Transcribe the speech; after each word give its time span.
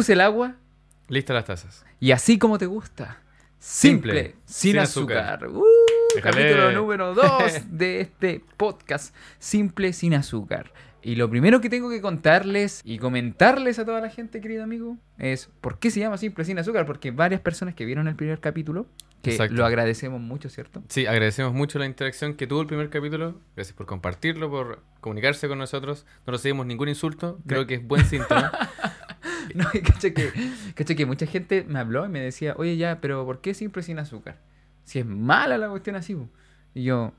Puse 0.00 0.14
el 0.14 0.22
agua 0.22 0.54
Listas 1.08 1.34
las 1.34 1.44
tazas. 1.44 1.84
y 2.00 2.12
así 2.12 2.38
como 2.38 2.56
te 2.56 2.64
gusta. 2.64 3.18
Simple, 3.58 4.12
Simple, 4.14 4.36
sin, 4.46 4.70
sin 4.72 4.78
azúcar. 4.78 5.34
azúcar. 5.44 5.48
Uh, 5.50 5.62
capítulo 6.22 6.72
número 6.72 7.12
2 7.14 7.26
de 7.70 8.00
este 8.00 8.42
podcast, 8.56 9.14
Simple 9.38 9.92
sin 9.92 10.14
azúcar. 10.14 10.72
Y 11.02 11.16
lo 11.16 11.28
primero 11.28 11.60
que 11.60 11.68
tengo 11.68 11.90
que 11.90 12.00
contarles 12.00 12.80
y 12.82 12.96
comentarles 12.98 13.78
a 13.78 13.84
toda 13.84 14.00
la 14.00 14.08
gente, 14.08 14.40
querido 14.40 14.64
amigo, 14.64 14.96
es 15.18 15.50
por 15.60 15.78
qué 15.78 15.90
se 15.90 16.00
llama 16.00 16.16
Simple 16.16 16.46
sin 16.46 16.58
azúcar. 16.58 16.86
Porque 16.86 17.10
varias 17.10 17.42
personas 17.42 17.74
que 17.74 17.84
vieron 17.84 18.08
el 18.08 18.16
primer 18.16 18.40
capítulo, 18.40 18.86
que 19.20 19.32
Exacto. 19.32 19.54
lo 19.56 19.66
agradecemos 19.66 20.18
mucho, 20.18 20.48
¿cierto? 20.48 20.82
Sí, 20.88 21.04
agradecemos 21.04 21.52
mucho 21.52 21.78
la 21.78 21.84
interacción 21.84 22.32
que 22.36 22.46
tuvo 22.46 22.62
el 22.62 22.66
primer 22.66 22.88
capítulo. 22.88 23.38
Gracias 23.54 23.76
por 23.76 23.84
compartirlo, 23.84 24.48
por 24.48 24.82
comunicarse 25.02 25.46
con 25.46 25.58
nosotros. 25.58 26.06
No 26.26 26.32
recibimos 26.32 26.64
ningún 26.64 26.88
insulto. 26.88 27.38
Creo 27.46 27.66
que 27.66 27.74
es 27.74 27.86
buen 27.86 28.06
síntoma. 28.06 28.50
No, 29.54 29.66
caché 29.84 30.14
que, 30.14 30.30
caché 30.74 30.96
que 30.96 31.06
mucha 31.06 31.26
gente 31.26 31.64
me 31.68 31.78
habló 31.78 32.06
y 32.06 32.08
me 32.08 32.20
decía, 32.20 32.54
oye 32.56 32.76
ya, 32.76 33.00
pero 33.00 33.24
¿por 33.24 33.40
qué 33.40 33.54
siempre 33.54 33.82
sin 33.82 33.98
azúcar? 33.98 34.38
Si 34.84 34.98
es 34.98 35.06
mala 35.06 35.58
la 35.58 35.68
cuestión 35.68 35.96
así. 35.96 36.14
po". 36.14 36.28
Y 36.74 36.84
yo, 36.84 37.12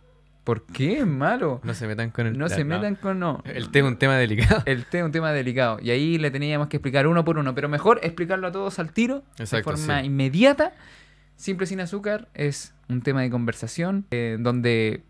¿por 0.43 0.65
qué 0.65 0.99
es 0.99 1.07
malo? 1.07 1.61
No 1.63 1.73
se 1.73 1.87
metan 1.87 2.11
con 2.11 2.27
el 2.27 2.37
No 2.37 2.49
se 2.49 2.63
metan 2.63 2.95
con 2.95 3.19
no. 3.19 3.41
El 3.45 3.69
té 3.69 3.79
es 3.79 3.85
un 3.85 3.97
tema 3.97 4.17
delicado. 4.17 4.63
El 4.65 4.85
té 4.85 4.99
es 4.99 5.05
un 5.05 5.11
tema 5.11 5.31
delicado. 5.31 5.79
Y 5.81 5.91
ahí 5.91 6.17
le 6.17 6.31
teníamos 6.31 6.67
que 6.67 6.77
explicar 6.77 7.07
uno 7.07 7.23
por 7.23 7.37
uno. 7.37 7.53
Pero 7.55 7.69
mejor 7.69 7.99
explicarlo 8.03 8.47
a 8.47 8.51
todos 8.51 8.79
al 8.79 8.91
tiro, 8.91 9.23
Exacto, 9.37 9.71
de 9.71 9.77
forma 9.77 9.99
sí. 10.01 10.07
inmediata. 10.07 10.73
Simple 11.35 11.65
sin 11.65 11.79
azúcar 11.79 12.27
es 12.33 12.73
un 12.87 13.01
tema 13.01 13.21
de 13.21 13.29
conversación 13.29 14.05
eh, 14.11 14.37
donde 14.39 15.03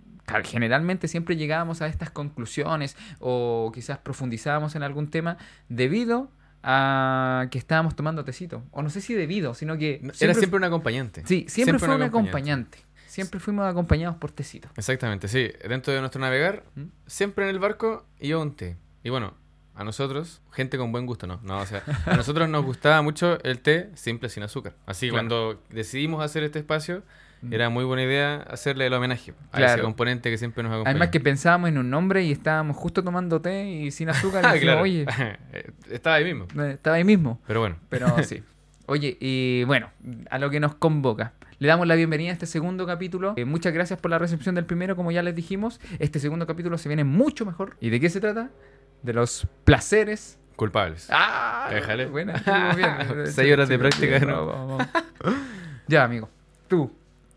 generalmente 0.46 1.08
siempre 1.10 1.36
llegábamos 1.36 1.82
a 1.82 1.88
estas 1.88 2.10
conclusiones 2.10 2.96
o 3.20 3.70
quizás 3.74 3.98
profundizábamos 3.98 4.76
en 4.76 4.84
algún 4.84 5.10
tema 5.10 5.38
debido 5.68 6.30
a 6.64 7.48
que 7.52 7.58
estábamos 7.58 7.96
tomando 7.96 8.24
tecito. 8.24 8.64
O 8.72 8.82
no 8.82 8.90
sé 8.90 9.02
si 9.02 9.14
debido, 9.14 9.54
sino 9.54 9.78
que... 9.78 10.02
Era 10.20 10.34
siempre 10.34 10.58
un 10.58 10.64
acompañante. 10.64 11.24
Sí, 11.26 11.46
siempre, 11.50 11.80
fue 11.80 11.96
un 11.96 12.04
acompañante. 12.04 12.80
Siempre 13.08 13.40
fuimos 13.40 13.66
acompañados 13.70 14.16
por 14.18 14.32
tecito. 14.32 14.70
Exactamente, 14.78 15.28
sí. 15.28 15.52
Dentro 15.68 15.92
de 15.94 16.00
nuestro 16.00 16.22
navegar, 16.22 16.64
¿Mm? 16.76 16.84
siempre 17.08 17.44
en 17.46 17.50
el 17.50 17.60
barco 17.60 18.06
iba 18.20 18.40
un 18.40 18.56
té. 18.56 18.78
Y 19.04 19.10
bueno, 19.10 19.34
a 19.76 19.84
nosotros, 19.84 20.42
gente 20.52 20.78
con 20.78 20.92
buen 20.92 21.06
gusto, 21.06 21.28
¿no? 21.28 21.40
No, 21.44 21.60
o 21.60 21.66
sea, 21.66 21.84
a 22.06 22.16
nosotros 22.16 22.48
nos 22.48 22.64
gustaba 22.64 23.02
mucho 23.02 23.42
el 23.44 23.60
té 23.60 23.90
simple 23.96 24.30
sin 24.30 24.44
azúcar. 24.44 24.76
Así 24.86 25.08
que 25.08 25.12
Claro. 25.12 25.28
cuando 25.28 25.64
decidimos 25.70 26.24
hacer 26.24 26.44
este 26.44 26.60
espacio, 26.60 27.04
Mm. 27.42 27.54
era 27.54 27.70
muy 27.70 27.84
buena 27.86 28.04
idea 28.04 28.36
hacerle 28.50 28.86
el 28.86 28.94
homenaje 28.94 29.34
a 29.52 29.62
ese 29.64 29.82
componente 29.82 30.30
que 30.30 30.38
siempre 30.38 30.62
nos 30.64 30.72
acompaña. 30.72 30.92
Además 30.92 31.10
que 31.10 31.20
pensábamos 31.20 31.70
en 31.70 31.78
un 31.80 31.90
nombre 31.90 32.24
y 32.24 32.32
estábamos 32.32 32.78
justo 32.78 33.04
tomando 33.04 33.42
té 33.42 33.68
y 33.70 33.92
sin 33.92 34.10
azúcar. 34.10 34.46
Ah, 34.46 34.52
y 34.52 34.60
dijimos, 34.60 34.74
claro. 34.74 34.82
oye, 34.84 35.06
Eh, 35.54 35.72
Estaba 35.90 36.18
ahí 36.18 36.24
mismo. 36.26 36.48
eh, 36.64 36.72
estaba 36.74 36.96
ahí 36.98 37.04
mismo. 37.04 37.40
Pero 37.48 37.60
bueno, 37.62 37.78
Pero 37.90 38.08
sí. 38.24 38.44
Oye, 38.86 39.18
y 39.20 39.64
bueno, 39.66 39.90
a 40.30 40.38
lo 40.40 40.50
que 40.50 40.60
nos 40.60 40.76
convoca. 40.76 41.34
Le 41.60 41.68
damos 41.68 41.88
la 41.88 41.96
bienvenida 41.96 42.32
a 42.32 42.34
este 42.34 42.46
segundo 42.48 42.86
capítulo. 42.88 43.34
Eh, 43.38 43.46
muchas 43.46 43.72
gracias 43.74 44.00
por 44.00 44.10
la 44.12 44.18
recepción 44.18 44.56
del 44.56 44.66
primero, 44.66 44.96
como 44.96 45.12
ya 45.12 45.22
les 45.24 45.36
dijimos. 45.36 45.80
Este 46.00 46.20
segundo 46.20 46.48
capítulo 46.48 46.78
se 46.78 46.90
viene 46.90 47.04
mucho 47.04 47.46
mejor. 47.46 47.78
¿Y 47.80 47.90
de 47.92 48.00
qué 48.00 48.10
se 48.10 48.20
trata? 48.20 48.50
De 49.04 49.14
los 49.14 49.48
placeres. 49.64 50.40
culpables. 50.56 51.08
¡Ah! 51.12 51.70
Déjale. 51.72 52.08
Buena, 52.08 52.34
bien. 52.76 53.28
Seis 53.28 53.52
horas 53.54 53.70
de 53.70 53.78
práctica, 53.80 54.20
sí, 54.20 54.26
¿no? 54.26 54.46
vamos, 54.48 54.78
vamos. 55.24 55.36
ya, 55.88 56.04
amigo. 56.04 56.30
Tú, 56.68 56.92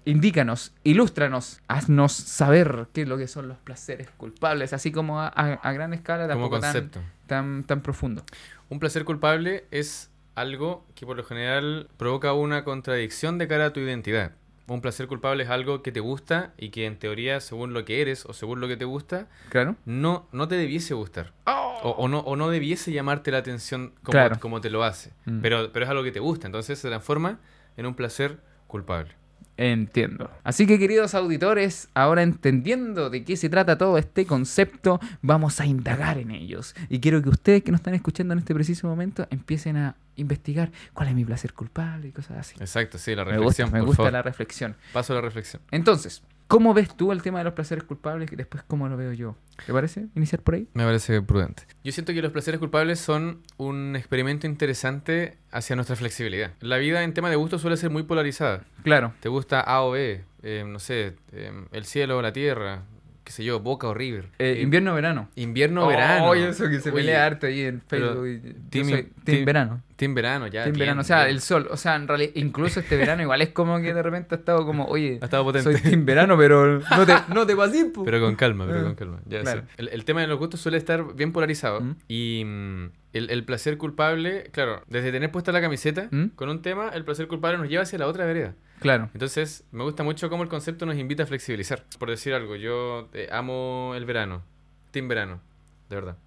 indícanos, 0.05 0.73
ilústranos, 0.85 1.61
haznos 1.69 2.13
saber 2.13 2.87
qué 2.93 3.03
es 3.03 3.09
lo 3.09 3.17
que 3.17 3.27
son 3.29 3.49
los 3.49 3.59
placeres 3.59 4.09
culpables, 4.17 4.73
así 4.73 4.93
como 4.93 5.21
a, 5.21 5.29
a- 5.29 5.55
a 5.55 5.73
gran 5.73 5.95
escala, 5.95 6.29
tampoco 6.29 6.61
tan, 6.61 6.73
concepto. 6.73 7.01
tan, 7.27 7.65
tan 7.65 7.81
profundo. 7.83 8.25
Un 8.69 8.81
placer 8.81 9.05
culpable 9.05 9.65
es 9.71 10.11
algo 10.35 10.85
que 10.95 11.07
por 11.07 11.17
lo 11.17 11.25
general 11.25 11.89
provoca 11.97 12.33
una 12.33 12.65
contradicción 12.65 13.39
de 13.39 13.49
cara 13.49 13.67
a 13.67 13.73
tu 13.73 13.81
identidad. 13.81 14.33
Un 14.67 14.81
placer 14.81 15.07
culpable 15.09 15.45
es 15.45 15.51
algo 15.51 15.83
que 15.83 15.93
te 15.93 16.01
gusta 16.01 16.55
y 16.57 16.71
que 16.71 16.87
en 16.87 16.99
teoría, 16.99 17.41
según 17.41 17.75
lo 17.75 17.85
que 17.85 18.01
eres 18.01 18.25
o 18.25 18.33
según 18.33 18.61
lo 18.61 18.69
que 18.69 18.79
te 18.79 18.87
gusta, 18.87 19.29
Claro. 19.51 19.77
no, 19.85 20.27
no 20.33 20.49
te 20.49 20.55
debiese 20.55 20.95
gustar. 20.95 21.33
O, 21.47 21.91
o 21.91 22.09
no, 22.09 22.21
o 22.21 22.35
no 22.35 22.49
debiese 22.49 22.91
llamarte 22.91 23.31
la 23.31 23.39
atención 23.39 23.93
como, 24.03 24.13
Claro. 24.13 24.41
como 24.41 24.63
te 24.63 24.71
lo 24.71 24.83
hace. 24.83 25.13
Mm. 25.27 25.41
Pero, 25.43 25.71
pero 25.71 25.85
es 25.85 25.91
algo 25.91 26.03
que 26.03 26.13
te 26.13 26.21
gusta, 26.21 26.47
entonces 26.47 26.79
se 26.79 26.89
transforma 26.89 27.41
en 27.77 27.85
un 27.85 27.95
placer 27.95 28.39
culpable. 28.67 29.11
Entiendo. 29.57 30.31
Así 30.43 30.67
que 30.67 30.79
queridos 30.79 31.15
auditores, 31.15 31.89
ahora 31.95 32.23
entendiendo 32.23 33.09
de 33.11 33.25
qué 33.25 33.37
se 33.37 33.49
trata 33.49 33.79
todo 33.79 33.99
este 33.99 34.27
concepto, 34.27 35.01
vamos 35.23 35.61
a 35.61 35.67
indagar 35.67 36.19
en 36.19 36.33
ellos. 36.33 36.75
Y 36.89 36.99
quiero 37.01 37.23
que 37.23 37.29
ustedes 37.29 37.63
que 37.63 37.71
nos 37.71 37.81
están 37.81 37.95
escuchando 37.95 38.33
en 38.33 38.41
este 38.41 38.53
preciso 38.55 38.89
momento 38.89 39.27
empiecen 39.31 39.77
a 39.77 39.95
investigar 40.17 40.71
cuál 40.93 41.09
es 41.09 41.15
mi 41.15 41.25
placer 41.25 41.53
culpable 41.53 42.09
y 42.09 42.13
cosas 42.13 42.39
así. 42.39 42.57
Exacto, 42.59 42.99
sí, 42.99 43.15
la 43.15 43.25
Me 43.25 43.39
gusta, 43.39 43.41
reflexión, 43.65 43.73
me 43.73 43.79
por 43.79 43.87
gusta 43.87 43.97
favor. 43.99 44.13
la 44.13 44.23
reflexión. 44.23 44.77
Paso 44.93 45.13
a 45.13 45.17
la 45.17 45.23
reflexión. 45.23 45.63
Entonces, 45.71 46.23
¿cómo 46.49 46.75
ves 46.75 46.97
tú 46.97 47.13
el 47.13 47.23
tema 47.23 47.39
de 47.39 47.45
los 47.45 47.55
placeres 47.55 47.85
culpables 47.85 48.33
y 48.33 48.37
después 48.37 48.63
cómo 48.67 48.89
lo 48.89 48.97
veo 48.97 49.13
yo? 49.13 49.37
¿Te 49.67 49.73
parece 49.73 50.07
iniciar 50.15 50.43
por 50.43 50.55
ahí? 50.55 50.69
Me 50.75 50.85
parece 50.85 51.23
prudente. 51.23 51.65
Yo 51.83 51.93
siento 51.93 52.13
que 52.13 52.23
los 52.23 52.33
placeres 52.33 52.59
culpables 52.59 52.99
son 53.01 53.43
un 53.57 53.97
experimento 53.97 54.47
interesante 54.47 55.39
hacia 55.51 55.77
nuestra 55.77 55.97
flexibilidad. 55.97 56.53
La 56.61 56.79
vida 56.79 57.03
en 57.03 57.15
tema 57.15 57.31
de 57.31 57.37
gusto 57.37 57.59
suele 57.59 57.77
ser 57.77 57.91
muy 57.91 58.03
polarizada. 58.03 58.65
Claro. 58.83 59.15
¿Te 59.21 59.29
gusta 59.29 59.61
A 59.61 59.83
o 59.83 59.93
B? 59.93 60.25
Eh, 60.43 60.65
no 60.67 60.79
sé, 60.79 61.15
eh, 61.33 61.53
el 61.73 61.85
cielo 61.85 62.19
o 62.19 62.23
la 62.23 62.33
tierra, 62.33 62.83
qué 63.25 63.33
sé 63.33 63.43
yo, 63.45 63.59
Boca 63.61 63.89
o 63.89 63.95
River. 63.95 64.27
Eh, 64.39 64.57
Eh, 64.59 64.63
invierno 64.63 64.95
verano. 64.95 65.29
invierno 65.35 65.85
o 65.85 65.89
verano. 65.89 66.27
Oye, 66.27 66.49
eso 66.51 66.69
que 66.69 66.79
se 66.81 66.91
Oye, 66.91 66.99
pelea 67.01 67.25
harto 67.27 67.47
ahí 67.47 67.63
en 67.63 67.81
Facebook. 67.81 68.27
y- 68.27 68.39
team- 68.71 68.85
soy 68.91 69.03
team 69.03 69.11
team- 69.25 69.45
verano. 69.47 69.83
Team 69.97 70.13
verano, 70.15 70.47
ya. 70.49 70.65
Team 70.65 70.75
bien, 70.75 70.81
verano, 70.81 71.01
o 71.01 71.05
sea, 71.05 71.19
bien. 71.25 71.31
el 71.31 71.41
sol. 71.41 71.69
O 71.71 71.77
sea, 71.77 71.95
en 71.95 72.09
realidad, 72.09 72.33
incluso 72.35 72.81
este 72.81 72.97
verano 72.97 73.23
igual 73.23 73.41
es 73.43 73.51
como 73.51 73.81
que 73.81 73.95
de 73.95 74.03
repente 74.03 74.35
ha 74.35 74.39
estado 74.39 74.67
como, 74.67 74.85
oye, 74.87 75.19
Ha 75.23 75.25
estado 75.27 75.45
potente. 75.45 75.73
soy 75.73 75.81
team 75.81 76.05
verano, 76.05 76.37
pero 76.37 76.81
no 76.81 77.07
te, 77.07 77.15
no 77.33 77.47
te 77.47 77.57
pases, 77.57 77.85
po. 77.95 78.05
Pero 78.05 78.21
con 78.21 78.35
calma, 78.35 78.67
pero 78.67 78.83
con 78.83 78.95
calma. 78.97 79.21
Ya, 79.27 79.41
claro. 79.43 79.63
sí. 79.63 79.67
el, 79.79 79.89
el 79.89 80.05
tema 80.05 80.21
de 80.21 80.27
los 80.27 80.39
gustos 80.39 80.61
suele 80.61 80.77
estar 80.79 81.15
bien 81.15 81.33
polarizado. 81.33 81.81
Mm. 81.81 81.97
Y 82.09 82.43
mm, 82.45 82.85
el, 83.15 83.31
el 83.31 83.45
placer 83.45 83.79
culpable, 83.79 84.51
claro, 84.53 84.83
desde 84.89 85.13
tener 85.13 85.31
puesta 85.31 85.53
la 85.53 85.61
camiseta 85.61 86.09
Mm. 86.11 86.31
con 86.35 86.49
un 86.51 86.61
tema, 86.61 86.89
el 86.89 87.05
placer 87.05 87.29
culpable 87.29 87.57
nos 87.59 87.69
lleva 87.69 87.85
hacia 87.85 87.99
la 87.99 88.07
otra 88.09 88.27
vereda. 88.27 88.55
Claro. 88.85 89.09
Entonces, 89.15 89.65
me 89.73 89.83
gusta 89.83 90.03
mucho 90.03 90.29
cómo 90.29 90.43
el 90.43 90.51
concepto 90.51 90.85
nos 90.85 90.97
invita 90.99 91.23
a 91.23 91.27
flexibilizar. 91.27 91.87
Por 91.99 92.11
decir 92.11 92.35
algo, 92.35 92.55
yo 92.55 93.09
eh, 93.15 93.29
amo 93.33 93.95
el 93.97 94.05
verano. 94.05 94.43
Team 94.91 95.09
verano, 95.09 95.41
de 95.89 95.97
verdad. 95.97 96.19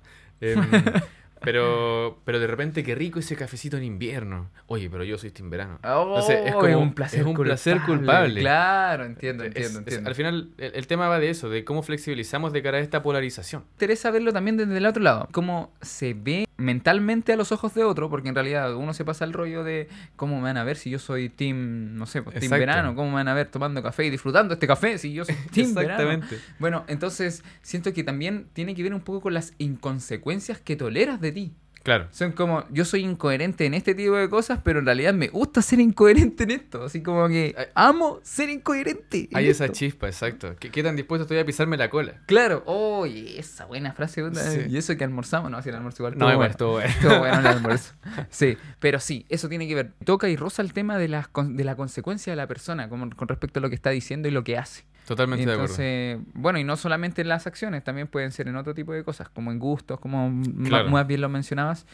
Em, 0.42 0.60
pero, 1.42 2.20
pero 2.26 2.40
de 2.40 2.48
repente, 2.48 2.84
qué 2.84 2.96
rico 2.96 3.20
ese 3.20 3.36
cafecito 3.36 3.78
en 3.78 3.84
invierno. 3.84 4.50
Oye, 4.68 4.90
pero 4.90 5.04
yo 5.04 5.18
soy 5.18 5.32
team 5.32 5.50
verano. 5.50 5.76
Entonces, 5.84 6.40
es 6.46 6.54
como- 6.54 6.78
un 6.80 6.94
placer, 6.94 7.22
es 7.22 7.26
un 7.26 7.34
placer 7.36 7.82
culpable. 7.86 8.40
Claro, 8.42 9.06
entiendo, 9.06 9.44
Es- 9.44 9.56
entiendo, 9.56 9.84
es- 9.90 10.06
al 10.06 10.16
final, 10.16 10.50
el, 10.58 10.72
el 10.76 10.88
tema 10.88 11.08
va 11.08 11.20
de 11.20 11.30
eso, 11.30 11.50
de 11.50 11.64
cómo 11.64 11.84
flexibilizamos 11.84 12.54
de 12.54 12.62
cara 12.62 12.78
a 12.78 12.82
esta 12.82 13.02
polarización. 13.04 13.64
interesa 13.74 14.12
verlo 14.12 14.34
también 14.34 14.58
desde 14.58 14.78
el 14.78 14.86
otro 14.86 15.02
lado. 15.04 15.28
Cómo 15.32 15.72
se 15.82 16.14
ve 16.14 16.46
mentalmente 16.58 17.34
a 17.34 17.36
los 17.36 17.52
ojos 17.52 17.74
de 17.76 17.84
otro, 17.84 18.10
porque 18.10 18.30
en 18.30 18.36
realidad 18.36 18.76
uno 18.76 18.94
se 18.94 19.06
pasa 19.06 19.26
el 19.26 19.34
rollo 19.34 19.64
de 19.64 19.88
cómo 20.16 20.38
me 20.38 20.44
van 20.44 20.58
a 20.58 20.64
ver 20.64 20.76
si 20.76 20.90
yo 20.90 20.98
soy 21.00 21.30
team, 21.30 21.96
no 21.96 22.06
sé, 22.08 22.24
pues, 22.24 22.34
team 22.36 22.46
Exacto. 22.46 22.60
verano, 22.60 22.96
cómo 22.96 23.10
me 23.10 23.16
van 23.16 23.28
a 23.28 23.34
ver 23.36 23.48
tomando 23.50 23.84
café 23.84 24.06
y 24.06 24.10
disfrutando 24.10 24.56
este 24.56 24.66
café 24.68 24.98
si 24.98 25.14
yo 25.14 25.24
soy 25.26 25.36
team 25.54 25.74
verano. 25.76 26.10
Exactamente. 26.12 26.40
Bueno, 26.60 26.84
entonces 26.88 27.44
siento 27.62 27.94
que 27.94 28.04
también 28.04 28.48
tiene 28.54 28.74
que 28.74 28.82
ver 28.84 28.94
un 28.94 29.02
poco 29.02 29.22
con 29.22 29.34
las 29.36 29.54
inconsecuencias 29.60 30.60
que 30.60 30.76
toleras 30.76 31.22
de 31.22 31.27
ti. 31.32 31.54
Claro. 31.84 32.10
Son 32.12 32.34
como, 32.34 32.66
yo 32.70 32.84
soy 32.84 33.06
incoherente 33.06 33.66
en 33.66 33.74
este 33.74 33.96
tipo 33.96 34.14
de 34.18 34.28
cosas, 34.30 34.60
pero 34.62 34.80
en 34.80 34.86
realidad 34.86 35.14
me 35.14 35.30
gusta 35.30 35.62
ser 35.62 35.80
incoherente 35.80 36.44
en 36.44 36.52
esto. 36.52 36.84
Así 36.84 37.02
como 37.02 37.30
que 37.30 37.56
Hay- 37.58 37.66
amo 37.76 38.20
ser 38.24 38.50
incoherente. 38.50 39.30
en 39.32 39.38
Hay 39.38 39.48
esa 39.48 39.70
chispa, 39.72 40.08
exacto. 40.08 40.54
¿Qué, 40.60 40.70
qué 40.70 40.84
tan 40.84 40.98
dispuesto 40.98 41.22
estoy 41.24 41.38
a 41.38 41.46
pisarme 41.46 41.78
la 41.78 41.90
cola? 41.90 42.16
Claro, 42.26 42.62
oye, 42.66 43.40
esa 43.40 43.64
buena 43.68 43.94
frase. 43.94 44.22
Sí. 44.34 44.70
Y 44.70 44.76
eso 44.78 44.98
que 44.98 45.06
almorzamos, 45.06 45.50
no, 45.50 45.62
si 45.62 45.70
el 45.70 45.76
almuerzo 45.76 46.04
igual. 46.04 46.18
No, 46.18 46.26
igual 46.26 46.36
bueno. 46.36 46.52
estuvo 46.52 46.72
bueno. 46.74 46.90
Estuvo 46.90 47.20
bueno 47.20 47.40
el 47.40 47.48
almuerzo. 47.56 47.94
Sí, 48.30 48.58
pero 48.80 49.00
sí, 49.00 49.26
eso 49.30 49.48
tiene 49.48 49.66
que 49.66 49.76
ver. 49.76 49.94
Toca 50.04 50.28
y 50.28 50.36
roza 50.36 50.62
el 50.64 50.74
tema 50.74 50.98
de, 50.98 51.08
las, 51.08 51.30
con- 51.30 51.56
de 51.56 51.64
la 51.64 51.78
consecuencia 51.78 52.34
de 52.34 52.38
la 52.38 52.48
persona 52.48 52.90
como- 52.90 53.10
con 53.16 53.30
respecto 53.30 53.60
a 53.60 53.62
lo 53.62 53.70
que 53.70 53.76
está 53.76 53.92
diciendo 53.92 54.28
y 54.28 54.32
lo 54.32 54.44
que 54.44 54.58
hace. 54.58 54.84
Totalmente 55.08 55.46
de 55.46 55.54
acuerdo. 55.54 55.74
Entonces, 55.82 56.20
bueno, 56.34 56.60
y 56.60 56.64
no 56.66 56.76
solamente 56.76 57.22
en 57.22 57.30
las 57.30 57.48
acciones, 57.48 57.84
también 57.84 58.08
pueden 58.08 58.32
ser 58.32 58.48
en 58.50 58.58
otro 58.58 58.74
tipo 58.74 58.92
de 58.92 59.04
cosas, 59.04 59.30
como 59.30 59.52
en 59.52 59.58
gustos, 59.60 60.00
como 60.00 60.32
Claro. 60.66 60.90
más 60.90 61.08
bien 61.08 61.22
lo 61.22 61.30
mencionabas. 61.30 61.86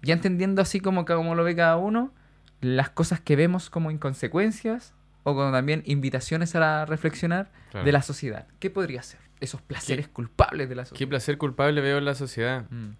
Ya 0.00 0.14
entendiendo 0.14 0.62
así 0.62 0.80
como, 0.80 1.04
como 1.04 1.34
lo 1.34 1.42
ve 1.44 1.56
cada 1.56 1.76
uno, 1.76 2.12
las 2.60 2.88
cosas 2.90 3.20
que 3.20 3.34
vemos 3.36 3.68
como 3.68 3.90
inconsecuencias 3.90 4.94
o 5.24 5.34
como 5.34 5.50
también 5.52 5.82
invitaciones 5.86 6.54
a 6.54 6.60
la- 6.60 6.86
reflexionar 6.86 7.50
Claro. 7.70 7.84
de 7.84 7.92
la 7.92 8.02
sociedad. 8.02 8.46
¿Qué 8.60 8.70
podría 8.70 9.02
ser? 9.02 9.20
Esos 9.40 9.60
placeres 9.60 10.06
culpables 10.06 10.68
de 10.68 10.76
la 10.76 10.82
¿Qué 10.84 10.88
sociedad. 10.90 11.08
placer 11.10 11.38
culpable 11.38 11.80
veo 11.80 11.98
en 11.98 12.04
la 12.04 12.14
sociedad? 12.14 12.64
Mm. 12.70 12.90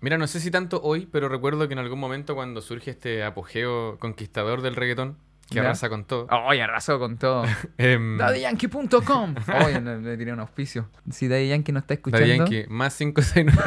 Mira, 0.00 0.18
no 0.18 0.26
sé 0.26 0.40
si 0.40 0.50
tanto 0.50 0.80
hoy, 0.82 1.06
pero 1.12 1.28
recuerdo 1.28 1.68
que 1.68 1.74
en 1.74 1.78
algún 1.78 2.00
momento 2.00 2.34
cuando 2.34 2.60
surge 2.60 2.90
este 2.90 3.22
apogeo 3.22 3.98
conquistador 3.98 4.62
del 4.62 4.74
reggaetón, 4.74 5.16
que 5.50 5.56
Ya. 5.56 5.62
arrasa 5.62 5.88
con 5.88 6.04
todo. 6.04 6.26
Oye, 6.46 6.62
arrasó 6.62 6.98
con 6.98 7.18
todo. 7.18 7.44
em, 7.78 8.16
DaddyYankee.com. 8.16 9.34
Oye, 9.66 9.80
le, 9.82 10.00
le 10.00 10.16
tiré 10.16 10.32
un 10.32 10.40
auspicio. 10.40 10.88
Si 11.10 11.28
Daddy 11.28 11.48
Yankee 11.48 11.72
no 11.72 11.80
está 11.80 11.94
escuchando. 11.94 12.24
Daddy 12.26 12.38
Yankee, 12.38 12.66
más 12.68 12.96
569. 12.96 13.58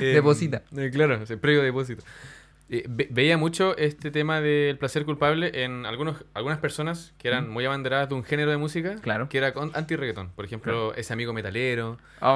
Deposita. 0.14 0.62
claro, 0.92 1.24
sí, 1.26 1.36
previo 1.36 1.62
depósito. 1.62 2.02
Eh, 2.68 2.84
ve- 2.88 3.06
veía 3.12 3.36
mucho 3.36 3.76
este 3.76 4.10
tema 4.10 4.40
del 4.40 4.76
placer 4.76 5.04
culpable 5.04 5.62
en 5.64 5.86
algunos, 5.86 6.24
algunas 6.34 6.58
personas 6.58 7.14
que 7.16 7.28
eran 7.28 7.48
Mm. 7.48 7.52
muy 7.52 7.64
abanderadas 7.64 8.08
de 8.08 8.16
un 8.16 8.24
género 8.24 8.50
de 8.50 8.56
música 8.56 8.96
Claro. 8.96 9.28
que 9.28 9.38
era 9.38 9.52
anti-reggaetón. 9.74 10.30
Por 10.34 10.44
ejemplo, 10.44 10.92
ese 10.94 11.12
amigo 11.12 11.32
metalero 11.32 11.98
Oh. 12.20 12.26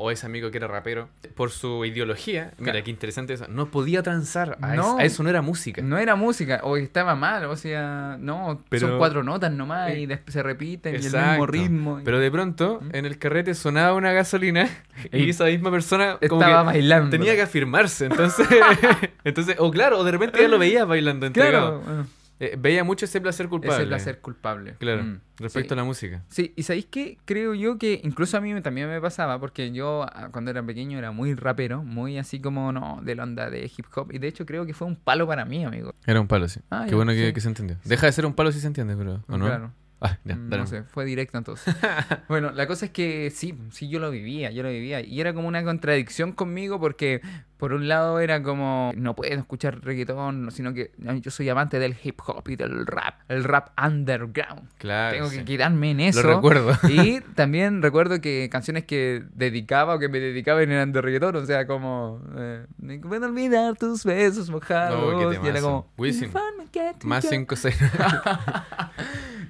o, 0.00 0.04
o 0.04 0.10
ese 0.10 0.26
amigo 0.26 0.50
que 0.50 0.56
era 0.58 0.66
rapero. 0.66 1.08
Por 1.36 1.50
su 1.50 1.84
ideología, 1.84 2.52
mira 2.58 2.72
Claro. 2.72 2.84
qué 2.84 2.90
interesante 2.90 3.34
eso, 3.34 3.46
no 3.48 3.66
podía 3.66 4.02
transar. 4.02 4.58
A, 4.60 4.74
No. 4.74 4.98
es- 4.98 5.02
a 5.02 5.04
eso 5.04 5.22
no 5.22 5.30
era 5.30 5.40
música. 5.40 5.82
No 5.82 5.98
era 5.98 6.16
música, 6.16 6.60
o 6.64 6.76
estaba 6.76 7.14
mal, 7.14 7.44
o 7.44 7.54
sea, 7.56 8.16
no, 8.18 8.64
Pero- 8.70 8.88
son 8.88 8.98
cuatro 8.98 9.22
notas 9.22 9.52
nomás 9.52 9.94
y 9.94 10.02
Eh, 10.02 10.06
después 10.08 10.32
se 10.32 10.42
repiten 10.42 10.94
y 10.94 10.96
el 10.96 11.02
mismo 11.04 11.18
Exacto. 11.18 11.46
ritmo. 11.46 12.00
y- 12.00 12.02
Pero 12.04 12.18
de 12.18 12.30
pronto, 12.30 12.80
¿Mm? 12.82 12.96
en 12.96 13.06
el 13.06 13.18
carrete 13.18 13.54
sonaba 13.54 13.94
una 13.94 14.10
gasolina 14.12 14.68
y 15.12 15.24
Y 15.26 15.30
esa 15.30 15.44
misma 15.44 15.70
persona 15.70 16.18
como 16.28 16.42
estaba 16.42 16.62
que 16.72 16.78
bailando. 16.78 17.10
tenía 17.10 17.36
que 17.36 17.42
afirmarse. 17.42 18.06
Entonces, 18.06 18.48
entonces 19.24 19.56
o 19.60 19.70
claro, 19.70 19.98
o 19.98 20.04
de 20.04 20.10
repente 20.12 20.40
ya 20.40 20.48
lo 20.48 20.58
veía 20.58 20.84
bailando 20.84 21.26
entregado. 21.26 21.82
Claro, 21.82 22.06
Eh, 22.42 22.56
veía 22.58 22.84
mucho 22.84 23.04
ese 23.04 23.20
placer 23.20 23.50
culpable. 23.50 23.76
ese 23.76 23.86
placer 23.86 24.20
culpable. 24.20 24.74
Claro, 24.78 25.02
Mm, 25.02 25.20
respecto 25.40 25.68
sí. 25.68 25.72
a 25.74 25.76
la 25.76 25.84
música. 25.84 26.24
Sí, 26.30 26.54
y 26.56 26.62
¿sabéis 26.62 26.86
qué? 26.86 27.18
Creo 27.26 27.52
yo 27.54 27.76
que 27.76 28.00
incluso 28.02 28.38
a 28.38 28.40
mí 28.40 28.58
también 28.62 28.88
me 28.88 28.98
pasaba, 28.98 29.38
porque 29.38 29.72
yo 29.72 30.04
ah, 30.10 30.30
cuando 30.32 30.50
era 30.50 30.62
pequeño 30.62 30.96
era 30.96 31.12
muy 31.12 31.34
rapero, 31.34 31.82
muy 31.82 32.16
así 32.16 32.40
como, 32.40 32.72
no, 32.72 32.98
de 33.02 33.14
la 33.14 33.24
onda 33.24 33.50
de 33.50 33.64
hip 33.76 33.84
hop, 33.94 34.10
y 34.10 34.18
de 34.18 34.28
hecho 34.28 34.46
creo 34.46 34.64
que 34.64 34.72
fue 34.72 34.86
un 34.86 34.96
palo 34.96 35.26
para 35.26 35.44
mí, 35.44 35.66
amigo. 35.66 35.94
Era 36.06 36.18
un 36.18 36.28
palo, 36.28 36.48
sí. 36.48 36.60
Ah, 36.70 36.86
Qué 36.88 36.94
bueno 36.94 37.12
que, 37.12 37.38
se 37.38 37.48
entendió. 37.48 37.76
Deja 37.84 38.06
de 38.06 38.12
ser 38.12 38.24
un 38.24 38.32
palo 38.32 38.50
si 38.52 38.60
se 38.60 38.68
entiende, 38.68 38.96
pero. 38.96 39.22
¿O 39.28 39.36
no? 39.36 39.44
Claro. 39.44 39.72
Ah, 40.00 40.16
ya, 40.24 40.34
Mm. 40.36 40.48
No 40.48 40.66
sé, 40.66 40.82
fue 40.84 41.04
directo 41.04 41.36
entonces. 41.38 41.74
bueno, 42.28 42.52
la 42.52 42.66
cosa 42.66 42.86
es 42.86 42.90
que 42.92 43.30
sí, 43.30 43.54
sí, 43.70 43.88
yo 43.88 43.98
lo 44.00 44.10
vivía, 44.10 44.50
yo 44.50 44.62
lo 44.62 44.70
vivía. 44.70 45.00
Y 45.00 45.20
era 45.20 45.34
como 45.34 45.46
una 45.48 45.62
contradicción 45.62 46.32
conmigo 46.32 46.80
porque 46.80 47.20
por 47.58 47.74
un 47.74 47.88
lado 47.88 48.20
era 48.20 48.42
como, 48.42 48.90
no 48.96 49.14
puedo 49.14 49.34
escuchar 49.38 49.84
reggaetón, 49.84 50.50
sino 50.50 50.72
que 50.72 50.92
yo 51.20 51.30
soy 51.30 51.50
amante 51.50 51.78
del 51.78 51.94
hip 52.02 52.18
hop 52.26 52.48
y 52.48 52.56
del 52.56 52.86
rap, 52.86 53.20
el 53.28 53.44
rap 53.44 53.78
underground. 53.78 54.70
Claro. 54.78 55.14
Tengo 55.14 55.28
sí. 55.28 55.38
que 55.38 55.44
quedarme 55.44 55.90
en 55.90 56.00
eso. 56.00 56.22
Lo 56.22 56.36
recuerdo. 56.36 56.72
Y 56.88 57.20
también 57.34 57.82
recuerdo 57.82 58.22
que 58.22 58.48
canciones 58.50 58.86
que 58.86 59.24
dedicaba 59.34 59.96
o 59.96 59.98
que 59.98 60.08
me 60.08 60.18
dedicaba 60.20 60.62
eran 60.62 60.92
de 60.92 61.02
reggaetón, 61.02 61.36
o 61.36 61.44
sea, 61.44 61.66
como 61.66 62.22
eh, 62.38 62.64
No 62.78 62.98
puedo 63.06 63.26
olvidar 63.26 63.76
tus 63.76 64.04
besos 64.04 64.48
mojados. 64.48 64.98
No, 65.12 65.44
y 65.44 65.46
era 65.46 65.60
como 65.60 65.92
Wisin. 65.98 66.32
"Get 66.72 66.96
to 67.00 67.06
Más 67.06 67.24
you". 67.24 67.30
5, 67.30 67.56
6. 67.56 67.76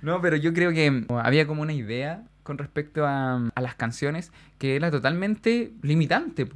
No, 0.03 0.21
pero 0.23 0.37
yo 0.41 0.53
creo 0.53 0.73
que 0.73 1.05
había 1.23 1.47
como 1.47 1.63
una 1.63 1.73
idea 1.73 2.25
con 2.43 2.59
respecto 2.59 3.07
a, 3.07 3.51
a 3.55 3.61
las 3.61 3.75
canciones 3.75 4.33
que 4.59 4.77
era 4.77 4.91
totalmente 4.91 5.73
limitante, 5.83 6.47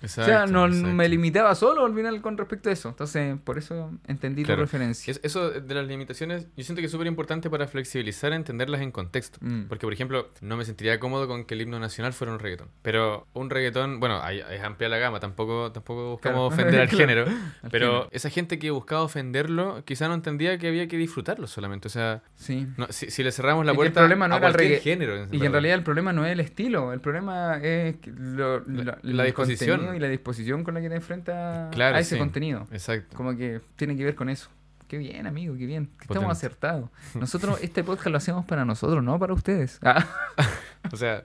pu. 0.00 0.06
o 0.06 0.08
sea, 0.08 0.46
no 0.46 0.68
me 0.68 1.08
limitaba 1.08 1.54
solo 1.54 1.84
al 1.86 1.94
final 1.94 2.20
con 2.20 2.36
respecto 2.38 2.68
a 2.68 2.72
eso. 2.72 2.88
Entonces, 2.90 3.36
por 3.42 3.58
eso 3.58 3.90
entendí 4.06 4.42
Claro. 4.44 4.60
tu 4.62 4.66
referencia. 4.66 5.10
Es- 5.10 5.20
Eso 5.22 5.50
de 5.50 5.74
las 5.74 5.86
limitaciones, 5.86 6.46
yo 6.56 6.64
siento 6.64 6.80
que 6.80 6.86
es 6.86 6.92
súper 6.92 7.06
importante 7.06 7.50
para 7.50 7.66
flexibilizar, 7.66 8.32
entenderlas 8.32 8.80
en 8.80 8.92
contexto. 8.92 9.38
Mm. 9.40 9.64
Porque, 9.68 9.86
por 9.86 9.92
ejemplo, 9.92 10.30
no 10.40 10.56
me 10.56 10.64
sentiría 10.64 11.00
cómodo 11.00 11.26
con 11.28 11.44
que 11.44 11.54
el 11.54 11.62
himno 11.62 11.78
nacional 11.80 12.12
fuera 12.12 12.32
un 12.32 12.38
reggaetón. 12.38 12.68
Pero 12.82 13.26
un 13.32 13.50
reggaetón, 13.50 14.00
bueno, 14.00 14.20
es 14.28 14.62
amplia 14.62 14.88
la 14.88 14.98
gama, 14.98 15.20
tampoco, 15.20 15.72
tampoco 15.72 16.10
buscamos 16.12 16.54
Claro. 16.54 16.66
ofender 16.68 16.80
al 16.80 16.88
género. 17.10 17.24
Al 17.62 17.70
Pero 17.70 17.86
género. 17.86 18.08
esa 18.12 18.30
gente 18.30 18.58
que 18.58 18.70
buscaba 18.70 19.02
ofenderlo, 19.02 19.82
quizá 19.84 20.08
no 20.08 20.14
entendía 20.14 20.58
que 20.58 20.68
había 20.68 20.86
que 20.88 20.96
disfrutarlo 20.96 21.46
solamente. 21.46 21.88
O 21.88 21.90
sea, 21.90 22.22
Sí. 22.36 22.66
no, 22.76 22.86
si, 22.90 23.10
si 23.10 23.22
le 23.22 23.32
cerramos 23.32 23.64
la 23.66 23.72
Y 23.72 23.74
que 23.76 23.82
el 23.82 23.86
puerta 23.92 24.00
problema 24.00 24.28
no 24.28 24.34
a 24.34 24.38
era 24.38 24.48
el 24.48 24.54
cualquier 24.54 24.80
género. 24.80 25.26
Y 25.30 25.38
que 25.40 25.46
en 25.46 25.52
realidad 25.52 25.74
el 25.76 25.82
problema 25.82 26.12
no 26.12 26.24
es 26.26 26.32
el 26.32 26.40
estilo, 26.40 26.92
el 26.92 27.00
problema 27.00 27.58
es 27.62 27.96
lo- 28.06 28.60
La- 28.66 28.98
la 29.02 29.24
disposición. 29.24 29.85
Contenido 29.86 29.94
y 29.94 30.00
la 30.00 30.08
disposición 30.08 30.64
con 30.64 30.74
la 30.74 30.80
que 30.80 30.88
te 30.88 30.96
enfrentas 30.96 31.74
Claro, 31.74 31.96
a 31.96 32.00
ese 32.00 32.14
sí. 32.14 32.18
contenido. 32.18 32.66
Exacto. 32.72 33.16
Como 33.16 33.36
que 33.36 33.60
tiene 33.76 33.96
que 33.96 34.04
ver 34.04 34.14
con 34.14 34.28
eso. 34.28 34.50
Qué 34.88 34.98
bien, 34.98 35.26
amigo, 35.26 35.56
qué 35.56 35.66
bien. 35.66 35.86
Que 35.98 36.04
estamos 36.04 36.30
acertados. 36.30 36.90
Nosotros 37.14 37.58
este 37.60 37.82
podcast 37.82 38.06
lo 38.06 38.18
hacemos 38.18 38.44
para 38.44 38.64
nosotros, 38.64 39.02
no 39.02 39.18
para 39.18 39.32
ustedes. 39.32 39.78
Ah, 39.82 40.04
O 40.92 40.96
sea, 40.96 41.20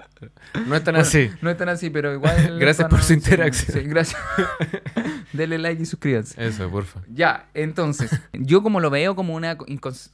no 0.65 0.75
es 0.75 0.83
tan 0.83 0.95
así. 0.95 1.29
No 1.43 1.51
es 1.51 1.55
tan 1.57 1.69
así, 1.69 1.91
pero 1.91 2.11
igual. 2.13 2.57
Gracias 2.59 2.89
por 2.89 2.97
no- 2.97 3.05
su 3.05 3.13
interacción. 3.13 3.77
sí, 3.77 3.87
gracias. 3.87 4.19
Denle 5.33 5.57
like 5.57 5.81
y 5.81 5.85
suscríbanse. 5.85 6.43
Eso, 6.45 6.69
porfa. 6.69 7.01
Ya, 7.13 7.47
entonces, 7.53 8.11
yo 8.33 8.61
como 8.63 8.79
lo 8.79 8.89
veo 8.89 9.15
como 9.15 9.33
una 9.35 9.57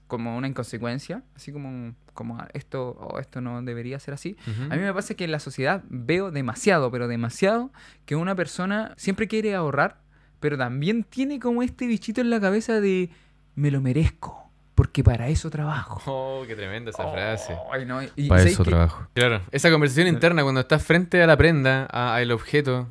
como 0.07 0.37
una 0.37 0.47
inconsecuencia, 0.47 1.23
así 1.35 1.51
como, 1.51 1.93
como 2.13 2.37
esto 2.53 2.89
o 2.91 3.19
esto 3.19 3.41
no 3.41 3.61
debería 3.61 3.99
ser 3.99 4.13
así. 4.13 4.37
A 4.69 4.75
mí 4.75 4.81
me 4.81 4.93
pasa 4.93 5.13
que 5.15 5.23
en 5.23 5.31
la 5.31 5.39
sociedad 5.39 5.83
veo 5.89 6.31
demasiado, 6.31 6.91
pero 6.91 7.07
demasiado, 7.07 7.71
que 8.05 8.15
una 8.15 8.35
persona 8.35 8.93
siempre 8.97 9.27
quiere 9.27 9.55
ahorrar, 9.55 10.01
pero 10.39 10.57
también 10.57 11.03
tiene 11.03 11.39
como 11.39 11.63
este 11.63 11.87
bichito 11.87 12.21
en 12.21 12.29
la 12.29 12.39
cabeza 12.39 12.79
de 12.79 13.09
me 13.55 13.71
lo 13.71 13.81
merezco, 13.81 14.51
porque 14.75 15.03
para 15.03 15.29
eso 15.29 15.49
trabajo. 15.49 15.99
Oh, 16.05 16.43
qué 16.45 16.55
tremenda 16.55 16.91
esa 16.91 17.07
frase. 17.11 17.55
Ay, 17.71 17.85
no, 17.85 18.03
y- 18.03 18.11
y 18.15 18.27
Para 18.27 18.41
¿sabes 18.41 18.53
eso 18.53 18.63
trabajo. 18.63 19.07
Claro. 19.15 19.41
Esa 19.51 19.71
conversación 19.71 20.07
interna 20.07 20.43
cuando 20.43 20.61
estás 20.61 20.83
frente 20.83 21.23
a 21.23 21.25
la 21.27 21.35
prenda, 21.37 21.87
a- 21.91 22.15
al 22.15 22.31
objeto. 22.31 22.87